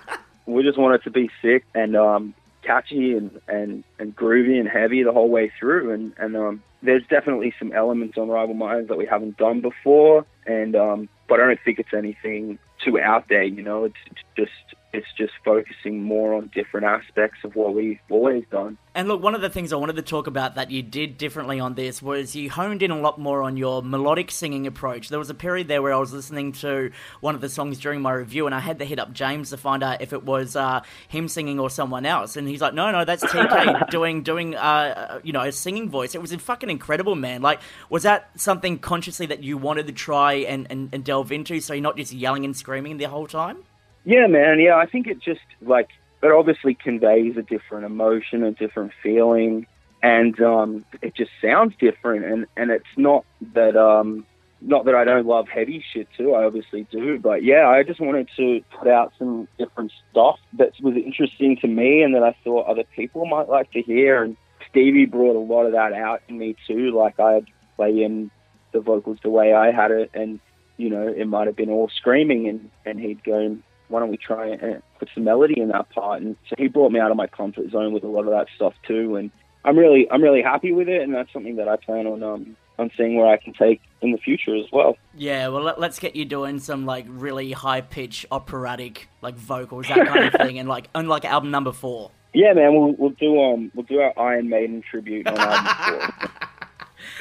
we 0.47 0.63
just 0.63 0.79
want 0.79 0.95
it 0.95 1.03
to 1.05 1.11
be 1.11 1.29
sick 1.43 1.65
and 1.75 1.97
um 1.97 2.35
catchy 2.63 3.15
and, 3.15 3.41
and, 3.49 3.85
and 3.99 4.15
groovy 4.15 4.61
and 4.61 4.69
heavy 4.69 5.03
the 5.03 5.13
whole 5.13 5.29
way 5.29 5.51
through. 5.59 5.93
And, 5.93 6.13
and 6.19 6.37
um, 6.37 6.63
there's 6.83 7.03
definitely 7.09 7.53
some 7.59 7.73
elements 7.73 8.17
on 8.17 8.29
Rival 8.29 8.55
Minds 8.55 8.89
that 8.89 8.99
we 8.99 9.07
haven't 9.07 9.37
done 9.37 9.61
before. 9.61 10.27
And 10.47 10.77
um, 10.77 11.09
but 11.29 11.41
I 11.41 11.47
don't 11.47 11.61
think 11.65 11.79
it's 11.79 11.95
anything 11.95 12.59
too 12.85 13.01
out 13.01 13.29
there. 13.29 13.43
You 13.43 13.63
know, 13.63 13.85
it's, 13.85 13.97
it's 14.07 14.21
just 14.39 14.79
it's 14.93 15.07
just 15.19 15.33
focusing 15.45 16.03
more 16.03 16.33
on 16.33 16.51
different 16.55 16.87
aspects 16.87 17.39
of 17.45 17.55
what 17.55 17.75
we've 17.75 17.99
always 18.09 18.45
done. 18.51 18.79
And 18.95 19.07
look, 19.07 19.23
one 19.23 19.35
of 19.35 19.43
the 19.43 19.51
things 19.51 19.71
I 19.71 19.77
wanted 19.77 19.97
to 19.97 20.03
talk 20.03 20.27
about 20.27 20.55
that 20.55 20.71
you 20.71 20.83
did 20.83 21.19
differently 21.19 21.61
on 21.61 21.75
this 21.75 22.01
was 22.01 22.35
you 22.35 22.49
honed 22.49 22.83
in 22.83 22.91
a 22.91 22.99
lot 22.99 23.19
more 23.19 23.43
on 23.43 23.59
your 23.59 23.83
melodic 23.83 24.31
singing 24.31 24.67
approach. 24.67 25.11
There 25.11 25.19
was 25.19 25.29
a 25.29 25.35
period 25.35 25.69
there 25.69 25.83
where 25.83 25.93
I 25.93 25.99
was 25.99 26.15
listening 26.15 26.53
to 26.53 26.91
one 27.21 27.35
of 27.35 27.43
the 27.43 27.51
songs 27.51 27.79
during 27.79 28.01
my 28.01 28.13
review, 28.13 28.47
and 28.47 28.55
I 28.55 28.61
had 28.61 28.79
to 28.79 28.87
hit 28.87 28.99
up 28.99 29.13
James 29.13 29.51
to 29.51 29.59
find 29.59 29.83
out 29.83 30.01
if 30.01 30.15
it 30.15 30.25
was 30.25 30.57
uh, 30.57 30.81
him 31.09 31.29
singing 31.29 31.61
or 31.61 31.69
someone 31.69 32.07
else. 32.07 32.37
And 32.37 32.49
he's 32.49 32.63
like, 32.63 32.75
"No, 32.75 32.91
no, 32.91 33.05
that's 33.05 33.25
TK 33.25 33.91
doing 33.91 34.23
doing 34.23 34.55
uh, 34.55 35.21
you 35.23 35.33
know 35.35 35.43
a 35.43 35.53
singing 35.53 35.91
voice." 35.91 36.15
It 36.15 36.23
was 36.23 36.35
fucking 36.35 36.71
incredible, 36.71 37.15
man. 37.15 37.43
Like, 37.43 37.61
was 37.91 38.05
that 38.05 38.31
something 38.41 38.79
consciously 38.79 39.27
that 39.27 39.43
you 39.43 39.59
wanted 39.59 39.87
to 39.89 39.93
try 39.93 40.35
and, 40.35 40.67
and, 40.71 40.89
and 40.93 41.05
delve 41.05 41.31
into, 41.31 41.61
so 41.61 41.75
you're 41.75 41.83
not 41.83 41.97
just 41.97 42.13
yelling 42.13 42.45
and 42.45 42.57
screaming 42.57 42.97
the 42.97 43.05
whole 43.05 43.27
time? 43.27 43.65
Yeah, 44.05 44.27
man. 44.27 44.61
Yeah, 44.61 44.77
I 44.77 44.87
think 44.87 45.07
it 45.07 45.21
just 45.21 45.41
like 45.61 45.89
it 46.23 46.31
obviously 46.33 46.75
conveys 46.75 47.37
a 47.37 47.43
different 47.43 47.85
emotion, 47.85 48.43
a 48.43 48.53
different 48.53 48.93
feeling, 49.03 49.67
and 50.03 50.41
um, 50.41 50.85
it 51.03 51.15
just 51.15 51.31
sounds 51.43 51.75
different. 51.79 52.25
And 52.25 52.47
and 52.57 52.71
it's 52.71 52.85
not 52.97 53.25
that 53.55 53.77
um, 53.77 54.27
not 54.61 54.87
that 54.87 54.95
I 54.95 55.05
don't 55.05 55.27
love 55.27 55.49
heavy 55.49 55.85
shit 55.93 56.09
too. 56.17 56.35
I 56.35 56.45
obviously 56.45 56.87
do, 56.91 57.19
but 57.19 57.43
yeah, 57.43 57.69
I 57.69 57.83
just 57.83 58.01
wanted 58.01 58.29
to 58.37 58.63
put 58.79 58.89
out 58.89 59.13
some 59.19 59.47
different 59.59 59.93
stuff 60.11 60.39
that 60.55 60.73
was 60.83 60.97
interesting 60.97 61.57
to 61.59 61.69
me, 61.69 62.03
and 62.03 62.15
that 62.15 62.23
I 62.23 62.35
thought 62.45 62.67
other 62.67 62.85
people 62.97 63.27
might 63.27 63.49
like 63.49 63.71
to 63.73 63.83
hear. 63.83 64.23
And 64.23 64.37
Stevie 64.71 65.07
brought 65.07 65.37
a 65.37 65.39
lot 65.39 65.67
of 65.67 65.73
that 65.73 65.93
out 65.93 66.23
in 66.29 66.39
me 66.39 66.57
too. 66.67 66.91
Like 66.91 67.21
I 67.21 67.35
had 67.35 67.47
play 67.77 68.03
in 68.03 68.31
the 68.73 68.81
vocals 68.81 69.19
the 69.23 69.31
way 69.31 69.53
I 69.55 69.71
had 69.71 69.91
it, 69.91 70.11
and 70.15 70.41
you 70.77 70.91
know, 70.91 71.07
it 71.09 71.27
might 71.27 71.47
have 71.47 71.57
been 71.57 71.71
all 71.71 71.89
screaming, 71.89 72.49
and 72.49 72.71
and 72.85 72.99
he'd 72.99 73.23
go 73.23 73.59
why 73.89 74.01
don't 74.01 74.11
we 74.11 74.17
try 74.17 74.49
and 74.49 74.83
put 74.99 75.09
some 75.15 75.25
melody 75.25 75.61
in 75.61 75.69
that 75.69 75.91
part? 75.91 76.23
And 76.23 76.37
so 76.49 76.55
he 76.59 76.69
brought 76.69 76.93
me 76.93 77.01
out 77.01 77.11
of 77.11 77.17
my 77.17 77.27
comfort 77.27 77.71
zone 77.71 77.93
with 77.93 78.05
a 78.05 78.09
lot 78.09 78.25
of 78.25 78.31
that 78.31 78.47
stuff 78.55 78.75
too. 78.87 79.17
And 79.17 79.31
I'm 79.65 79.77
really, 79.77 80.11
I'm 80.11 80.23
really 80.23 80.43
happy 80.43 80.73
with 80.73 80.89
it. 80.89 81.03
And 81.03 81.15
that's 81.15 81.33
something 81.33 81.57
that 81.57 81.69
I 81.69 81.77
plan 81.77 82.07
on, 82.07 82.23
um, 82.23 82.57
on 82.79 82.91
seeing 82.97 83.17
where 83.17 83.27
I 83.27 83.37
can 83.37 83.53
take 83.55 83.81
in 84.01 84.13
the 84.13 84.19
future 84.19 84.55
as 84.57 84.67
well. 84.73 84.97
Yeah, 85.17 85.49
well, 85.49 85.63
let, 85.63 85.79
us 85.79 85.99
get 85.99 86.15
you 86.15 86.25
doing 86.25 86.61
some 86.61 86.87
like 86.87 87.07
really 87.09 87.53
high 87.53 87.81
pitch 87.81 88.25
operatic 88.31 89.09
like 89.21 89.37
vocals, 89.37 89.89
that 89.89 90.07
kind 90.07 90.33
of 90.33 90.41
thing, 90.41 90.59
and 90.59 90.69
like 90.69 90.89
on 90.95 91.09
like 91.09 91.25
album 91.25 91.51
number 91.51 91.73
four. 91.73 92.11
Yeah, 92.35 92.53
man, 92.53 92.75
we'll 92.75 92.93
we'll 92.93 93.11
do 93.11 93.41
um 93.43 93.73
we'll 93.75 93.87
do 93.87 94.01
our 94.01 94.17
Iron 94.19 94.49
Maiden 94.49 94.83
tribute 94.89 95.27
on 95.27 95.37
album 95.37 96.13
four. 96.21 96.41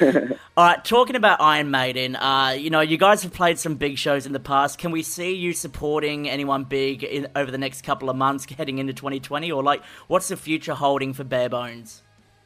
All 0.56 0.64
right, 0.64 0.84
talking 0.84 1.16
about 1.16 1.40
Iron 1.40 1.70
Maiden, 1.70 2.16
uh, 2.16 2.54
you 2.58 2.70
know, 2.70 2.80
you 2.80 2.96
guys 2.96 3.22
have 3.22 3.32
played 3.32 3.58
some 3.58 3.74
big 3.76 3.98
shows 3.98 4.26
in 4.26 4.32
the 4.32 4.40
past. 4.40 4.78
Can 4.78 4.90
we 4.90 5.02
see 5.02 5.34
you 5.34 5.52
supporting 5.52 6.28
anyone 6.28 6.64
big 6.64 7.04
in, 7.04 7.28
over 7.36 7.50
the 7.50 7.58
next 7.58 7.82
couple 7.82 8.10
of 8.10 8.16
months 8.16 8.44
heading 8.56 8.78
into 8.78 8.92
2020? 8.92 9.50
Or, 9.52 9.62
like, 9.62 9.82
what's 10.08 10.28
the 10.28 10.36
future 10.36 10.74
holding 10.74 11.12
for 11.12 11.24
Bare 11.24 11.48
Bones? 11.48 12.02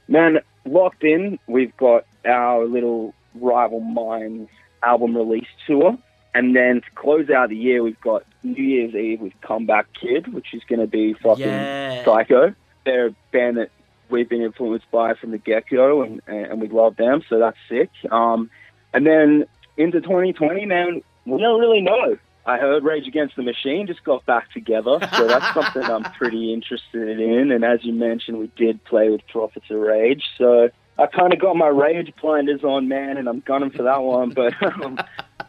Man, 0.08 0.38
locked 0.64 1.04
in, 1.04 1.38
we've 1.46 1.76
got 1.76 2.04
our 2.26 2.64
little 2.66 3.14
Rival 3.34 3.80
Minds 3.80 4.50
album 4.82 5.16
release 5.16 5.46
tour. 5.66 5.96
And 6.34 6.56
then 6.56 6.76
to 6.80 6.90
close 6.94 7.28
out 7.28 7.50
the 7.50 7.56
year, 7.56 7.82
we've 7.82 8.00
got 8.00 8.24
New 8.42 8.62
Year's 8.62 8.94
Eve 8.94 9.20
with 9.20 9.32
Comeback 9.42 9.86
Kid, 10.00 10.32
which 10.32 10.54
is 10.54 10.62
going 10.68 10.80
to 10.80 10.86
be 10.86 11.12
fucking 11.14 11.44
Yeah. 11.44 12.04
psycho. 12.04 12.54
They're 12.84 13.08
a 13.08 13.14
band 13.32 13.58
that 13.58 13.70
we've 14.12 14.28
been 14.28 14.42
influenced 14.42 14.90
by 14.90 15.14
from 15.14 15.32
the 15.32 15.38
get 15.38 15.68
go, 15.68 16.02
and, 16.02 16.20
and 16.28 16.60
we 16.60 16.68
love 16.68 16.96
them, 16.96 17.22
so 17.28 17.38
that's 17.38 17.56
sick. 17.68 17.90
Um, 18.10 18.50
and 18.94 19.06
then 19.06 19.46
into 19.76 20.00
2020, 20.00 20.66
man, 20.66 21.02
we 21.26 21.40
don't 21.40 21.60
really 21.60 21.80
know. 21.80 22.18
I 22.44 22.58
heard 22.58 22.82
Rage 22.82 23.06
Against 23.06 23.36
the 23.36 23.42
Machine 23.42 23.86
just 23.86 24.02
got 24.04 24.26
back 24.26 24.50
together, 24.52 24.98
so 25.16 25.26
that's 25.28 25.54
something 25.54 25.84
I'm 25.84 26.04
pretty 26.04 26.52
interested 26.52 27.20
in. 27.20 27.52
And 27.52 27.64
as 27.64 27.84
you 27.84 27.92
mentioned, 27.92 28.38
we 28.38 28.50
did 28.56 28.84
play 28.84 29.10
with 29.10 29.26
Prophets 29.28 29.66
of 29.70 29.78
Rage, 29.78 30.24
so 30.36 30.68
I 30.98 31.06
kind 31.06 31.32
of 31.32 31.40
got 31.40 31.56
my 31.56 31.68
rage 31.68 32.12
blinders 32.20 32.64
on, 32.64 32.88
man, 32.88 33.16
and 33.16 33.28
I'm 33.28 33.40
gunning 33.40 33.70
for 33.70 33.84
that 33.84 34.02
one. 34.02 34.30
But 34.30 34.54
um, 34.84 34.98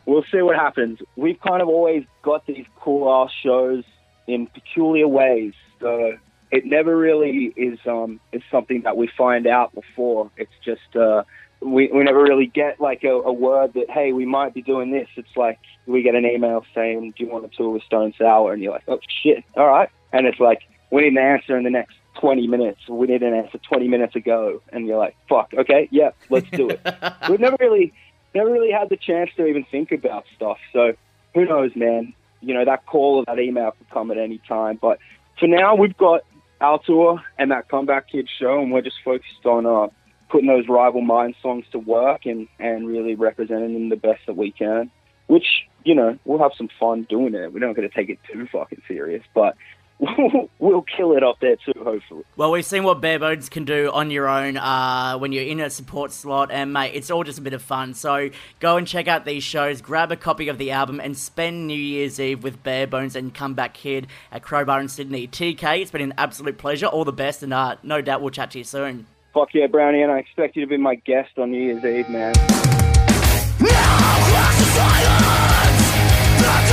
we'll 0.05 0.25
see 0.31 0.41
what 0.41 0.55
happens. 0.55 0.99
We've 1.15 1.39
kind 1.39 1.61
of 1.61 1.67
always 1.67 2.05
got 2.21 2.45
these 2.45 2.65
cool 2.79 3.11
ass 3.11 3.31
shows 3.41 3.83
in 4.27 4.47
peculiar 4.47 5.07
ways, 5.07 5.53
so 5.81 6.17
it 6.53 6.65
never 6.65 6.95
really 6.95 7.51
is 7.57 7.79
um 7.87 8.19
is 8.31 8.43
something 8.51 8.83
that 8.83 8.95
we 8.95 9.09
find 9.17 9.47
out 9.47 9.73
before. 9.73 10.29
It's 10.37 10.53
just 10.63 10.95
uh 10.95 11.23
we 11.59 11.89
we 11.91 12.03
never 12.03 12.21
really 12.21 12.45
get 12.45 12.79
like 12.79 13.03
a, 13.03 13.13
a 13.13 13.33
word 13.33 13.73
that 13.73 13.89
hey 13.89 14.13
we 14.13 14.25
might 14.25 14.53
be 14.53 14.61
doing 14.61 14.91
this. 14.91 15.07
It's 15.15 15.35
like 15.35 15.57
we 15.87 16.03
get 16.03 16.13
an 16.13 16.25
email 16.25 16.63
saying 16.75 17.15
do 17.17 17.25
you 17.25 17.31
want 17.31 17.49
to 17.49 17.57
tour 17.57 17.71
with 17.71 17.81
Stone 17.83 18.13
Sour 18.19 18.53
and 18.53 18.61
you're 18.61 18.71
like 18.71 18.83
oh 18.87 18.99
shit 19.23 19.43
all 19.57 19.67
right 19.67 19.89
and 20.11 20.27
it's 20.27 20.39
like 20.39 20.61
we 20.91 21.01
need 21.01 21.13
an 21.13 21.17
answer 21.17 21.57
in 21.57 21.63
the 21.63 21.71
next 21.71 21.95
20 22.21 22.45
minutes. 22.45 22.81
We 22.87 23.07
need 23.07 23.23
an 23.23 23.33
answer 23.33 23.57
20 23.57 23.87
minutes 23.87 24.15
ago. 24.15 24.61
And 24.71 24.85
you're 24.85 24.99
like, 24.99 25.15
fuck, 25.27 25.51
okay, 25.57 25.89
yeah, 25.91 26.11
let's 26.29 26.47
do 26.51 26.69
it. 26.69 26.79
We've 27.29 27.39
never 27.39 27.57
really, 27.59 27.93
never 28.35 28.51
really 28.51 28.71
had 28.71 28.89
the 28.89 28.97
chance 28.97 29.31
to 29.37 29.47
even 29.47 29.65
think 29.71 29.91
about 29.91 30.25
stuff. 30.35 30.59
So 30.71 30.93
who 31.33 31.45
knows, 31.45 31.71
man? 31.75 32.13
You 32.41 32.53
know, 32.53 32.63
that 32.65 32.85
call 32.85 33.15
or 33.15 33.25
that 33.25 33.41
email 33.41 33.71
could 33.71 33.89
come 33.89 34.11
at 34.11 34.19
any 34.19 34.39
time. 34.47 34.77
But 34.79 34.99
for 35.39 35.47
now, 35.47 35.73
we've 35.75 35.97
got 35.97 36.21
our 36.63 36.79
tour 36.79 37.21
and 37.37 37.51
that 37.51 37.67
Comeback 37.67 38.09
Kid 38.09 38.27
show, 38.39 38.61
and 38.61 38.71
we're 38.71 38.81
just 38.81 38.95
focused 39.03 39.45
on 39.45 39.65
uh, 39.65 39.87
putting 40.29 40.47
those 40.47 40.67
Rival 40.67 41.01
Mind 41.01 41.35
songs 41.41 41.65
to 41.73 41.79
work 41.79 42.25
and, 42.25 42.47
and 42.57 42.87
really 42.87 43.15
representing 43.15 43.73
them 43.73 43.89
the 43.89 43.97
best 43.97 44.21
that 44.25 44.37
we 44.37 44.51
can. 44.51 44.89
Which, 45.27 45.67
you 45.83 45.93
know, 45.93 46.17
we'll 46.25 46.39
have 46.39 46.53
some 46.57 46.69
fun 46.79 47.05
doing 47.09 47.35
it. 47.35 47.53
We're 47.53 47.65
not 47.65 47.75
going 47.75 47.87
to 47.87 47.93
take 47.93 48.09
it 48.09 48.19
too 48.31 48.47
fucking 48.51 48.81
serious, 48.87 49.23
but 49.35 49.55
we'll 50.59 50.81
kill 50.81 51.15
it 51.15 51.23
up 51.23 51.39
there 51.39 51.55
too, 51.55 51.73
hopefully. 51.83 52.23
Well, 52.35 52.51
we've 52.51 52.65
seen 52.65 52.83
what 52.83 52.99
Bare 53.01 53.19
Bones 53.19 53.49
can 53.49 53.65
do 53.65 53.89
on 53.91 54.11
your 54.11 54.27
own 54.27 54.57
uh, 54.57 55.17
when 55.17 55.31
you're 55.31 55.43
in 55.43 55.59
a 55.59 55.69
support 55.69 56.11
slot, 56.11 56.51
and 56.51 56.73
mate, 56.73 56.91
it's 56.93 57.09
all 57.11 57.23
just 57.23 57.39
a 57.39 57.41
bit 57.41 57.53
of 57.53 57.61
fun. 57.61 57.93
So 57.93 58.29
go 58.59 58.77
and 58.77 58.87
check 58.87 59.07
out 59.07 59.25
these 59.25 59.43
shows, 59.43 59.81
grab 59.81 60.11
a 60.11 60.15
copy 60.15 60.49
of 60.49 60.57
the 60.57 60.71
album, 60.71 60.99
and 60.99 61.17
spend 61.17 61.67
New 61.67 61.79
Year's 61.79 62.19
Eve 62.19 62.43
with 62.43 62.63
Bare 62.63 62.87
Bones 62.87 63.15
and 63.15 63.33
Comeback 63.33 63.73
Kid 63.73 64.07
at 64.31 64.41
Crowbar 64.41 64.81
in 64.81 64.87
Sydney. 64.87 65.27
TK, 65.27 65.81
it's 65.81 65.91
been 65.91 66.01
an 66.01 66.13
absolute 66.17 66.57
pleasure. 66.57 66.87
All 66.87 67.05
the 67.05 67.13
best, 67.13 67.43
and 67.43 67.53
uh, 67.53 67.77
no 67.83 68.01
doubt 68.01 68.21
we'll 68.21 68.31
chat 68.31 68.51
to 68.51 68.57
you 68.57 68.63
soon. 68.63 69.07
Fuck 69.33 69.49
yeah, 69.53 69.67
Brownie, 69.67 70.01
and 70.01 70.11
I 70.11 70.19
expect 70.19 70.55
you 70.55 70.61
to 70.61 70.67
be 70.67 70.77
my 70.77 70.95
guest 70.95 71.37
on 71.37 71.51
New 71.51 71.61
Year's 71.61 71.83
Eve, 71.83 72.09
man. 72.09 72.33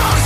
What's 0.03 0.20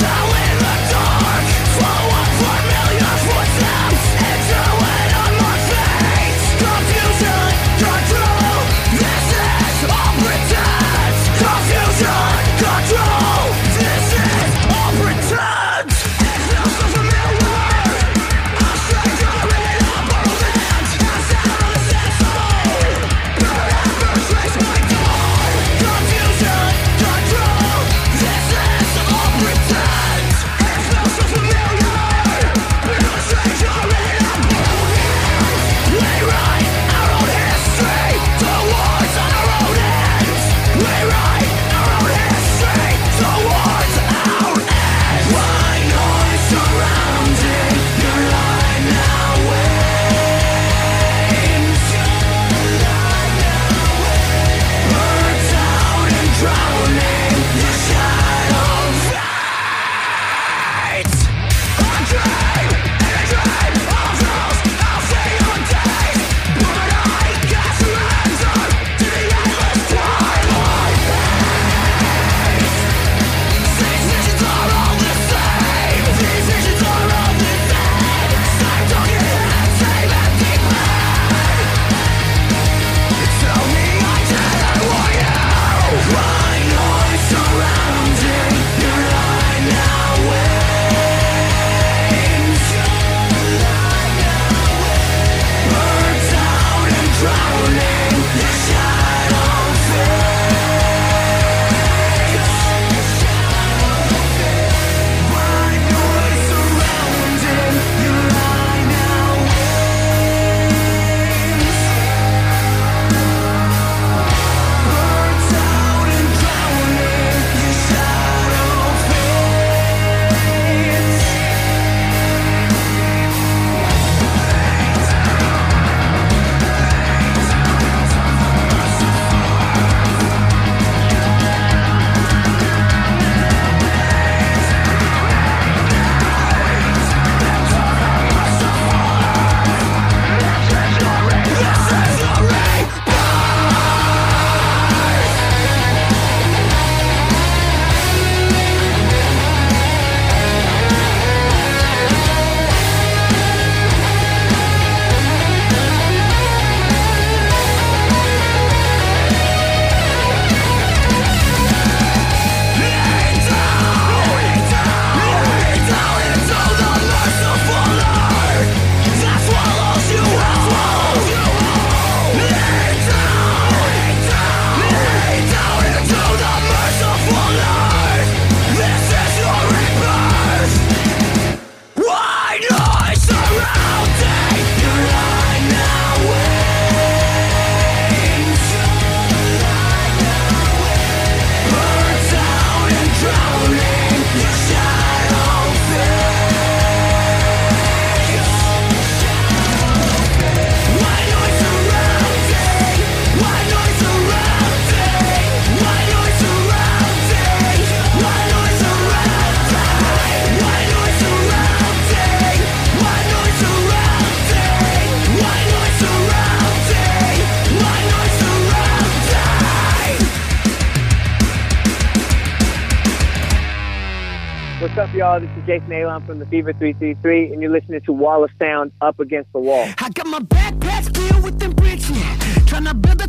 is 225.65 225.81
Jason 225.81 225.91
Aalon 225.91 226.25
from 226.27 226.39
the 226.39 226.47
Fever 226.47 226.73
333, 226.73 227.53
and 227.53 227.63
you're 227.63 227.71
listening 227.71 228.01
to 228.03 228.13
Wall 228.13 228.45
of 228.45 228.51
Sound 228.59 228.93
Up 229.01 229.21
Against 229.21 229.53
the 229.53 229.59
Wall. 229.59 229.89
I 229.99 230.11
got 230.11 230.27
my 230.27 230.41
backpacks 230.41 231.15
filled 231.17 231.45
with 231.45 231.59
them 231.59 231.73
bricks, 231.73 232.09
yeah. 232.11 232.37
Tryna 232.67 233.01
build 233.01 233.24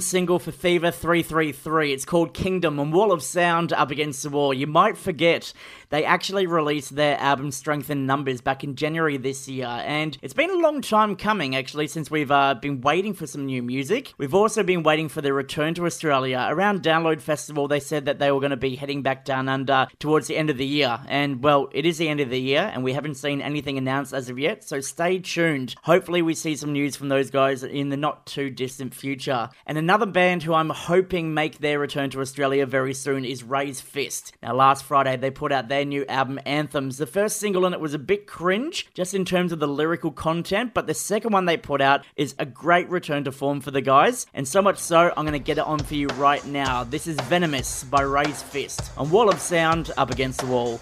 single 0.00 0.38
for 0.38 0.52
Fever 0.52 0.90
333. 0.90 1.92
It's 1.92 2.04
called 2.04 2.34
Kingdom 2.34 2.78
and 2.78 2.92
Wall 2.92 3.12
of 3.12 3.22
Sound 3.22 3.72
Up 3.72 3.90
Against 3.90 4.22
the 4.22 4.30
Wall. 4.30 4.52
You 4.52 4.66
might 4.66 4.96
forget 4.96 5.52
they 5.90 6.04
actually 6.04 6.46
released 6.46 6.94
their 6.94 7.18
album 7.18 7.50
Strength 7.50 7.90
in 7.90 8.06
Numbers 8.06 8.40
back 8.40 8.64
in 8.64 8.76
January 8.76 9.16
this 9.16 9.48
year, 9.48 9.66
and 9.66 10.18
it's 10.22 10.34
been 10.34 10.50
a 10.50 10.58
long 10.58 10.82
time 10.82 11.16
coming 11.16 11.56
actually 11.56 11.86
since 11.86 12.10
we've 12.10 12.30
uh, 12.30 12.54
been 12.54 12.80
waiting 12.80 13.14
for 13.14 13.26
some 13.26 13.46
new 13.46 13.62
music. 13.62 14.12
We've 14.18 14.34
also 14.34 14.62
been 14.62 14.82
waiting 14.82 15.08
for 15.08 15.20
their 15.20 15.34
return 15.34 15.74
to 15.74 15.86
Australia. 15.86 16.46
Around 16.50 16.82
Download 16.82 17.20
Festival, 17.20 17.68
they 17.68 17.80
said 17.80 18.04
that 18.04 18.18
they 18.18 18.30
were 18.30 18.40
going 18.40 18.50
to 18.50 18.56
be 18.56 18.76
heading 18.76 19.02
back 19.02 19.24
down 19.24 19.48
under 19.48 19.86
towards 19.98 20.26
the 20.26 20.36
end 20.36 20.50
of 20.50 20.58
the 20.58 20.66
year, 20.66 21.00
and 21.08 21.42
well, 21.42 21.68
it 21.72 21.86
is 21.86 21.98
the 21.98 22.08
end 22.08 22.20
of 22.20 22.30
the 22.30 22.40
year, 22.40 22.70
and 22.72 22.84
we 22.84 22.92
haven't 22.92 23.14
seen 23.14 23.40
anything 23.40 23.78
announced 23.78 24.12
as 24.12 24.28
of 24.28 24.38
yet, 24.38 24.64
so 24.64 24.80
stay 24.80 25.18
tuned. 25.18 25.74
Hopefully, 25.82 26.22
we 26.22 26.34
see 26.34 26.56
some 26.56 26.72
news 26.72 26.96
from 26.96 27.08
those 27.08 27.30
guys 27.30 27.62
in 27.62 27.88
the 27.88 27.96
not 27.96 28.26
too 28.26 28.50
distant 28.50 28.94
future. 28.94 29.48
And 29.66 29.78
another 29.78 30.06
band 30.06 30.42
who 30.42 30.54
I'm 30.54 30.70
hoping 30.70 31.34
make 31.34 31.58
their 31.58 31.78
return 31.78 32.10
to 32.10 32.20
Australia 32.20 32.66
very 32.66 32.94
soon 32.94 33.24
is 33.24 33.42
Raised 33.42 33.82
Fist. 33.82 34.34
Now, 34.42 34.54
last 34.54 34.84
Friday, 34.84 35.16
they 35.16 35.30
put 35.30 35.52
out 35.52 35.68
their 35.68 35.77
new 35.84 36.04
album 36.06 36.38
Anthems. 36.44 36.98
The 36.98 37.06
first 37.06 37.38
single 37.38 37.64
on 37.64 37.74
it 37.74 37.80
was 37.80 37.94
a 37.94 37.98
bit 37.98 38.26
cringe, 38.26 38.88
just 38.94 39.14
in 39.14 39.24
terms 39.24 39.52
of 39.52 39.58
the 39.58 39.68
lyrical 39.68 40.10
content, 40.10 40.74
but 40.74 40.86
the 40.86 40.94
second 40.94 41.32
one 41.32 41.44
they 41.44 41.56
put 41.56 41.80
out 41.80 42.04
is 42.16 42.34
a 42.38 42.46
great 42.46 42.88
return 42.88 43.24
to 43.24 43.32
form 43.32 43.60
for 43.60 43.70
the 43.70 43.80
guys, 43.80 44.26
and 44.34 44.46
so 44.46 44.62
much 44.62 44.78
so, 44.78 45.12
I'm 45.16 45.24
to 45.32 45.38
get 45.38 45.58
it 45.58 45.64
on 45.64 45.78
for 45.78 45.94
you 45.94 46.08
right 46.08 46.44
now. 46.44 46.84
This 46.84 47.06
is 47.06 47.16
Venomous 47.22 47.84
by 47.84 48.02
Raised 48.02 48.44
Fist 48.44 48.90
on 48.96 49.10
Wall 49.10 49.28
of 49.28 49.40
Sound 49.40 49.90
up 49.96 50.10
against 50.10 50.40
the 50.40 50.46
wall. 50.46 50.80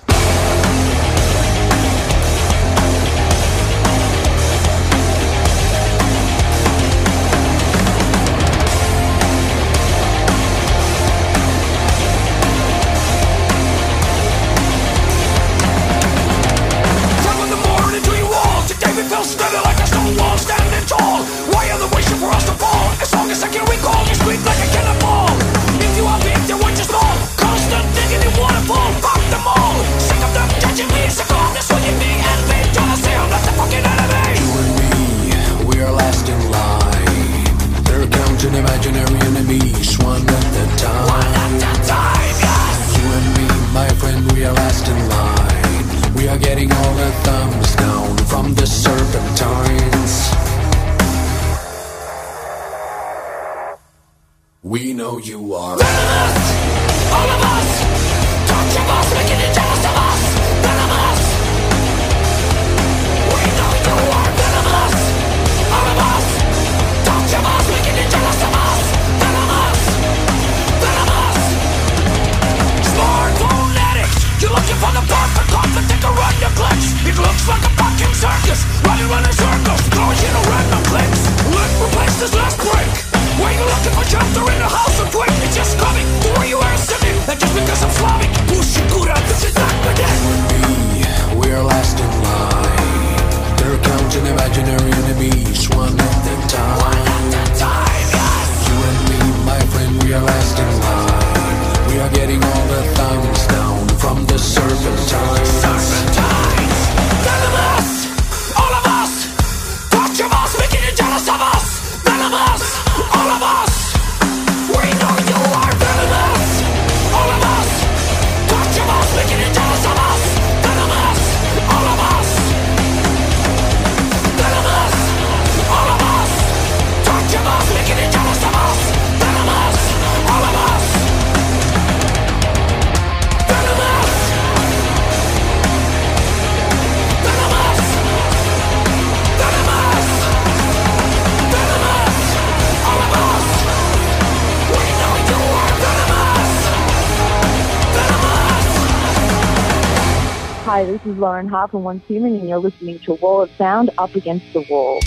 Lauren 151.27 151.49
from 151.49 151.83
Once 151.83 152.07
Human, 152.07 152.37
and 152.37 152.49
you're 152.49 152.61
listening 152.61 153.01
to 153.01 153.15
Wall 153.15 153.43
of 153.43 153.51
Sound 153.59 153.91
Up 153.99 154.15
Against 154.15 154.53
the 154.53 154.65
Wall. 154.71 155.01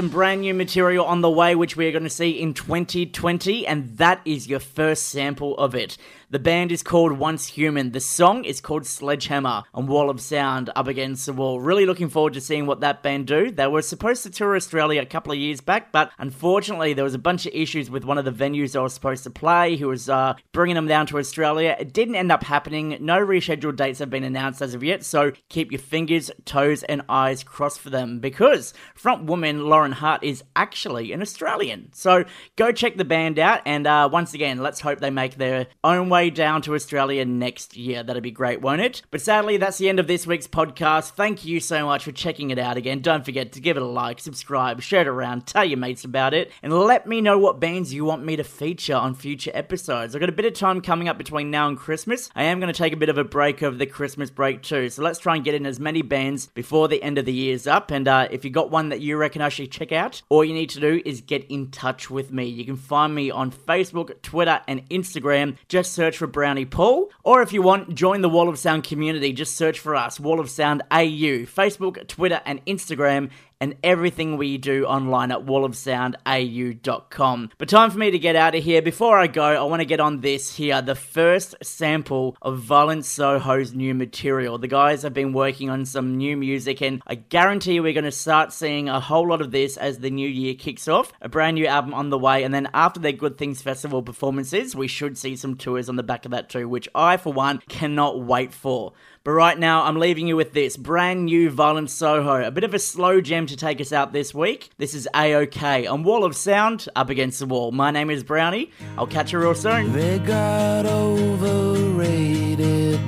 Some 0.00 0.08
brand 0.08 0.40
new 0.40 0.54
material 0.54 1.04
on 1.04 1.20
the 1.20 1.28
way, 1.28 1.54
which 1.54 1.76
we 1.76 1.86
are 1.86 1.92
going 1.92 2.04
to 2.04 2.08
see 2.08 2.30
in 2.30 2.54
2020, 2.54 3.66
and 3.66 3.98
that 3.98 4.18
is 4.24 4.48
your 4.48 4.58
first 4.58 5.08
sample 5.08 5.54
of 5.58 5.74
it. 5.74 5.98
The 6.30 6.38
band 6.38 6.70
is 6.70 6.84
called 6.84 7.14
Once 7.14 7.48
Human. 7.48 7.90
The 7.90 7.98
song 7.98 8.44
is 8.44 8.60
called 8.60 8.86
Sledgehammer 8.86 9.64
on 9.74 9.88
Wall 9.88 10.08
of 10.08 10.20
Sound 10.20 10.70
up 10.76 10.86
against 10.86 11.26
the 11.26 11.32
wall. 11.32 11.58
Really 11.58 11.86
looking 11.86 12.08
forward 12.08 12.34
to 12.34 12.40
seeing 12.40 12.66
what 12.66 12.82
that 12.82 13.02
band 13.02 13.26
do. 13.26 13.50
They 13.50 13.66
were 13.66 13.82
supposed 13.82 14.22
to 14.22 14.30
tour 14.30 14.54
Australia 14.54 15.02
a 15.02 15.06
couple 15.06 15.32
of 15.32 15.38
years 15.38 15.60
back, 15.60 15.90
but 15.90 16.12
unfortunately 16.20 16.92
there 16.92 17.02
was 17.02 17.14
a 17.14 17.18
bunch 17.18 17.46
of 17.46 17.52
issues 17.52 17.90
with 17.90 18.04
one 18.04 18.16
of 18.16 18.24
the 18.24 18.30
venues 18.30 18.72
they 18.72 18.78
were 18.78 18.88
supposed 18.88 19.24
to 19.24 19.30
play, 19.30 19.76
who 19.76 19.88
was 19.88 20.08
uh, 20.08 20.34
bringing 20.52 20.76
them 20.76 20.86
down 20.86 21.06
to 21.06 21.18
Australia. 21.18 21.76
It 21.80 21.92
didn't 21.92 22.14
end 22.14 22.30
up 22.30 22.44
happening. 22.44 22.96
No 23.00 23.18
rescheduled 23.18 23.74
dates 23.74 23.98
have 23.98 24.10
been 24.10 24.22
announced 24.22 24.62
as 24.62 24.72
of 24.72 24.84
yet, 24.84 25.04
so 25.04 25.32
keep 25.48 25.72
your 25.72 25.80
fingers, 25.80 26.30
toes, 26.44 26.84
and 26.84 27.02
eyes 27.08 27.42
crossed 27.42 27.80
for 27.80 27.90
them 27.90 28.20
because 28.20 28.72
front 28.94 29.24
woman 29.24 29.64
Lauren 29.64 29.89
Hart 29.92 30.22
is 30.24 30.42
actually 30.56 31.12
an 31.12 31.22
Australian. 31.22 31.90
So 31.92 32.24
go 32.56 32.72
check 32.72 32.96
the 32.96 33.04
band 33.04 33.38
out, 33.38 33.60
and 33.64 33.86
uh, 33.86 34.08
once 34.10 34.34
again, 34.34 34.58
let's 34.58 34.80
hope 34.80 35.00
they 35.00 35.10
make 35.10 35.36
their 35.36 35.66
own 35.84 36.08
way 36.08 36.30
down 36.30 36.62
to 36.62 36.74
Australia 36.74 37.24
next 37.24 37.76
year. 37.76 38.02
That'd 38.02 38.22
be 38.22 38.30
great, 38.30 38.60
won't 38.60 38.80
it? 38.80 39.02
But 39.10 39.20
sadly, 39.20 39.56
that's 39.56 39.78
the 39.78 39.88
end 39.88 40.00
of 40.00 40.06
this 40.06 40.26
week's 40.26 40.46
podcast. 40.46 41.10
Thank 41.12 41.44
you 41.44 41.60
so 41.60 41.86
much 41.86 42.04
for 42.04 42.12
checking 42.12 42.50
it 42.50 42.58
out 42.58 42.76
again. 42.76 43.00
Don't 43.00 43.24
forget 43.24 43.52
to 43.52 43.60
give 43.60 43.76
it 43.76 43.82
a 43.82 43.86
like, 43.86 44.20
subscribe, 44.20 44.80
share 44.82 45.02
it 45.02 45.08
around, 45.08 45.46
tell 45.46 45.64
your 45.64 45.78
mates 45.78 46.04
about 46.04 46.34
it, 46.34 46.52
and 46.62 46.72
let 46.72 47.06
me 47.06 47.20
know 47.20 47.38
what 47.38 47.60
bands 47.60 47.94
you 47.94 48.04
want 48.04 48.24
me 48.24 48.36
to 48.36 48.44
feature 48.44 48.94
on 48.94 49.14
future 49.14 49.50
episodes. 49.54 50.14
I've 50.14 50.20
got 50.20 50.28
a 50.28 50.32
bit 50.32 50.44
of 50.44 50.54
time 50.54 50.80
coming 50.80 51.08
up 51.08 51.18
between 51.18 51.50
now 51.50 51.68
and 51.68 51.78
Christmas. 51.78 52.30
I 52.34 52.44
am 52.44 52.60
going 52.60 52.72
to 52.72 52.78
take 52.78 52.92
a 52.92 52.96
bit 52.96 53.08
of 53.08 53.18
a 53.18 53.24
break 53.24 53.62
over 53.62 53.76
the 53.76 53.86
Christmas 53.86 54.30
break 54.30 54.62
too, 54.62 54.90
so 54.90 55.02
let's 55.02 55.18
try 55.18 55.36
and 55.36 55.44
get 55.44 55.54
in 55.54 55.66
as 55.66 55.80
many 55.80 56.02
bands 56.02 56.46
before 56.48 56.88
the 56.88 57.02
end 57.02 57.16
of 57.16 57.24
the 57.24 57.32
year's 57.32 57.66
up. 57.66 57.90
And 57.90 58.06
uh, 58.06 58.28
if 58.30 58.44
you 58.44 58.50
got 58.50 58.70
one 58.70 58.90
that 58.90 59.00
you 59.00 59.16
reckon 59.16 59.40
I 59.40 59.48
should 59.48 59.70
check 59.70 59.79
out, 59.92 60.22
all 60.28 60.44
you 60.44 60.52
need 60.52 60.70
to 60.70 60.80
do 60.80 61.02
is 61.04 61.20
get 61.20 61.44
in 61.50 61.70
touch 61.70 62.10
with 62.10 62.30
me. 62.30 62.44
You 62.44 62.64
can 62.64 62.76
find 62.76 63.14
me 63.14 63.30
on 63.30 63.50
Facebook, 63.50 64.20
Twitter, 64.22 64.60
and 64.68 64.88
Instagram. 64.90 65.56
Just 65.68 65.92
search 65.92 66.18
for 66.18 66.26
Brownie 66.26 66.66
Paul. 66.66 67.10
Or 67.24 67.42
if 67.42 67.52
you 67.52 67.62
want, 67.62 67.94
join 67.94 68.20
the 68.20 68.28
Wall 68.28 68.48
of 68.48 68.58
Sound 68.58 68.84
community. 68.84 69.32
Just 69.32 69.56
search 69.56 69.78
for 69.78 69.96
us, 69.96 70.20
Wall 70.20 70.38
of 70.38 70.50
Sound 70.50 70.82
AU, 70.90 71.46
Facebook, 71.46 72.06
Twitter, 72.06 72.40
and 72.44 72.64
Instagram 72.66 73.30
and 73.60 73.76
everything 73.84 74.36
we 74.36 74.58
do 74.58 74.86
online 74.86 75.30
at 75.30 75.40
wallofsoundau.com. 75.40 77.50
But 77.58 77.68
time 77.68 77.90
for 77.90 77.98
me 77.98 78.10
to 78.10 78.18
get 78.18 78.36
out 78.36 78.54
of 78.54 78.64
here. 78.64 78.80
Before 78.80 79.18
I 79.18 79.26
go, 79.26 79.42
I 79.42 79.62
want 79.64 79.80
to 79.80 79.86
get 79.86 80.00
on 80.00 80.20
this 80.20 80.56
here 80.56 80.80
the 80.80 80.94
first 80.94 81.54
sample 81.62 82.36
of 82.40 82.60
Violent 82.60 83.04
Soho's 83.04 83.74
new 83.74 83.94
material. 83.94 84.58
The 84.58 84.68
guys 84.68 85.02
have 85.02 85.12
been 85.12 85.32
working 85.32 85.68
on 85.68 85.84
some 85.84 86.16
new 86.16 86.36
music, 86.36 86.80
and 86.80 87.02
I 87.06 87.16
guarantee 87.16 87.80
we're 87.80 87.92
going 87.92 88.04
to 88.04 88.12
start 88.12 88.52
seeing 88.52 88.88
a 88.88 89.00
whole 89.00 89.28
lot 89.28 89.40
of 89.40 89.50
this 89.50 89.76
as 89.76 89.98
the 89.98 90.10
new 90.10 90.28
year 90.28 90.54
kicks 90.54 90.88
off. 90.88 91.12
A 91.20 91.28
brand 91.28 91.56
new 91.56 91.66
album 91.66 91.94
on 91.94 92.10
the 92.10 92.18
way, 92.18 92.44
and 92.44 92.54
then 92.54 92.68
after 92.72 93.00
their 93.00 93.12
Good 93.12 93.36
Things 93.36 93.60
Festival 93.60 94.02
performances, 94.02 94.74
we 94.74 94.88
should 94.88 95.18
see 95.18 95.36
some 95.36 95.56
tours 95.56 95.88
on 95.88 95.96
the 95.96 96.02
back 96.02 96.24
of 96.24 96.30
that 96.30 96.48
too, 96.48 96.68
which 96.68 96.88
I, 96.94 97.18
for 97.18 97.32
one, 97.32 97.60
cannot 97.68 98.22
wait 98.22 98.54
for. 98.54 98.92
But 99.22 99.32
right 99.32 99.58
now, 99.58 99.82
I'm 99.82 99.98
leaving 99.98 100.26
you 100.28 100.34
with 100.34 100.54
this 100.54 100.78
brand 100.78 101.26
new 101.26 101.50
Violent 101.50 101.90
Soho, 101.90 102.42
a 102.42 102.50
bit 102.50 102.64
of 102.64 102.72
a 102.72 102.78
slow 102.78 103.20
gem 103.20 103.44
to 103.48 103.56
take 103.56 103.78
us 103.78 103.92
out 103.92 104.14
this 104.14 104.32
week. 104.32 104.70
This 104.78 104.94
is 104.94 105.06
A-OK 105.14 105.86
on 105.86 106.04
Wall 106.04 106.24
of 106.24 106.34
Sound, 106.34 106.88
up 106.96 107.10
against 107.10 107.38
the 107.38 107.44
wall. 107.44 107.70
My 107.70 107.90
name 107.90 108.08
is 108.08 108.24
Brownie. 108.24 108.70
I'll 108.96 109.06
catch 109.06 109.32
you 109.32 109.38
real 109.38 109.54
soon. 109.54 109.92
They 109.92 110.20
got 110.20 110.86
overrated 110.86 112.14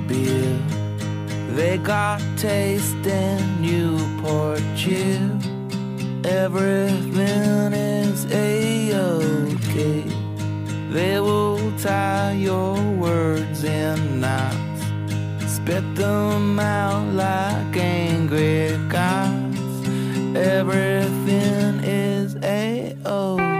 beer. 0.07 0.59
They 1.55 1.79
got 1.79 2.21
taste 2.37 2.93
in 3.07 3.61
Newport 3.63 4.61
Chew. 4.77 5.39
Everything 6.29 7.73
is 7.73 8.25
a-okay. 8.25 10.03
They 10.91 11.19
will 11.19 11.75
tie 11.79 12.33
your 12.33 12.79
words 12.97 13.63
in 13.63 14.19
knots. 14.19 14.62
Spit 15.65 15.95
them 15.95 16.59
out 16.59 17.13
like 17.13 17.77
angry 17.77 18.77
gods. 18.89 19.87
Everything 20.35 21.79
is 21.85 22.35
a-okay. 22.43 23.52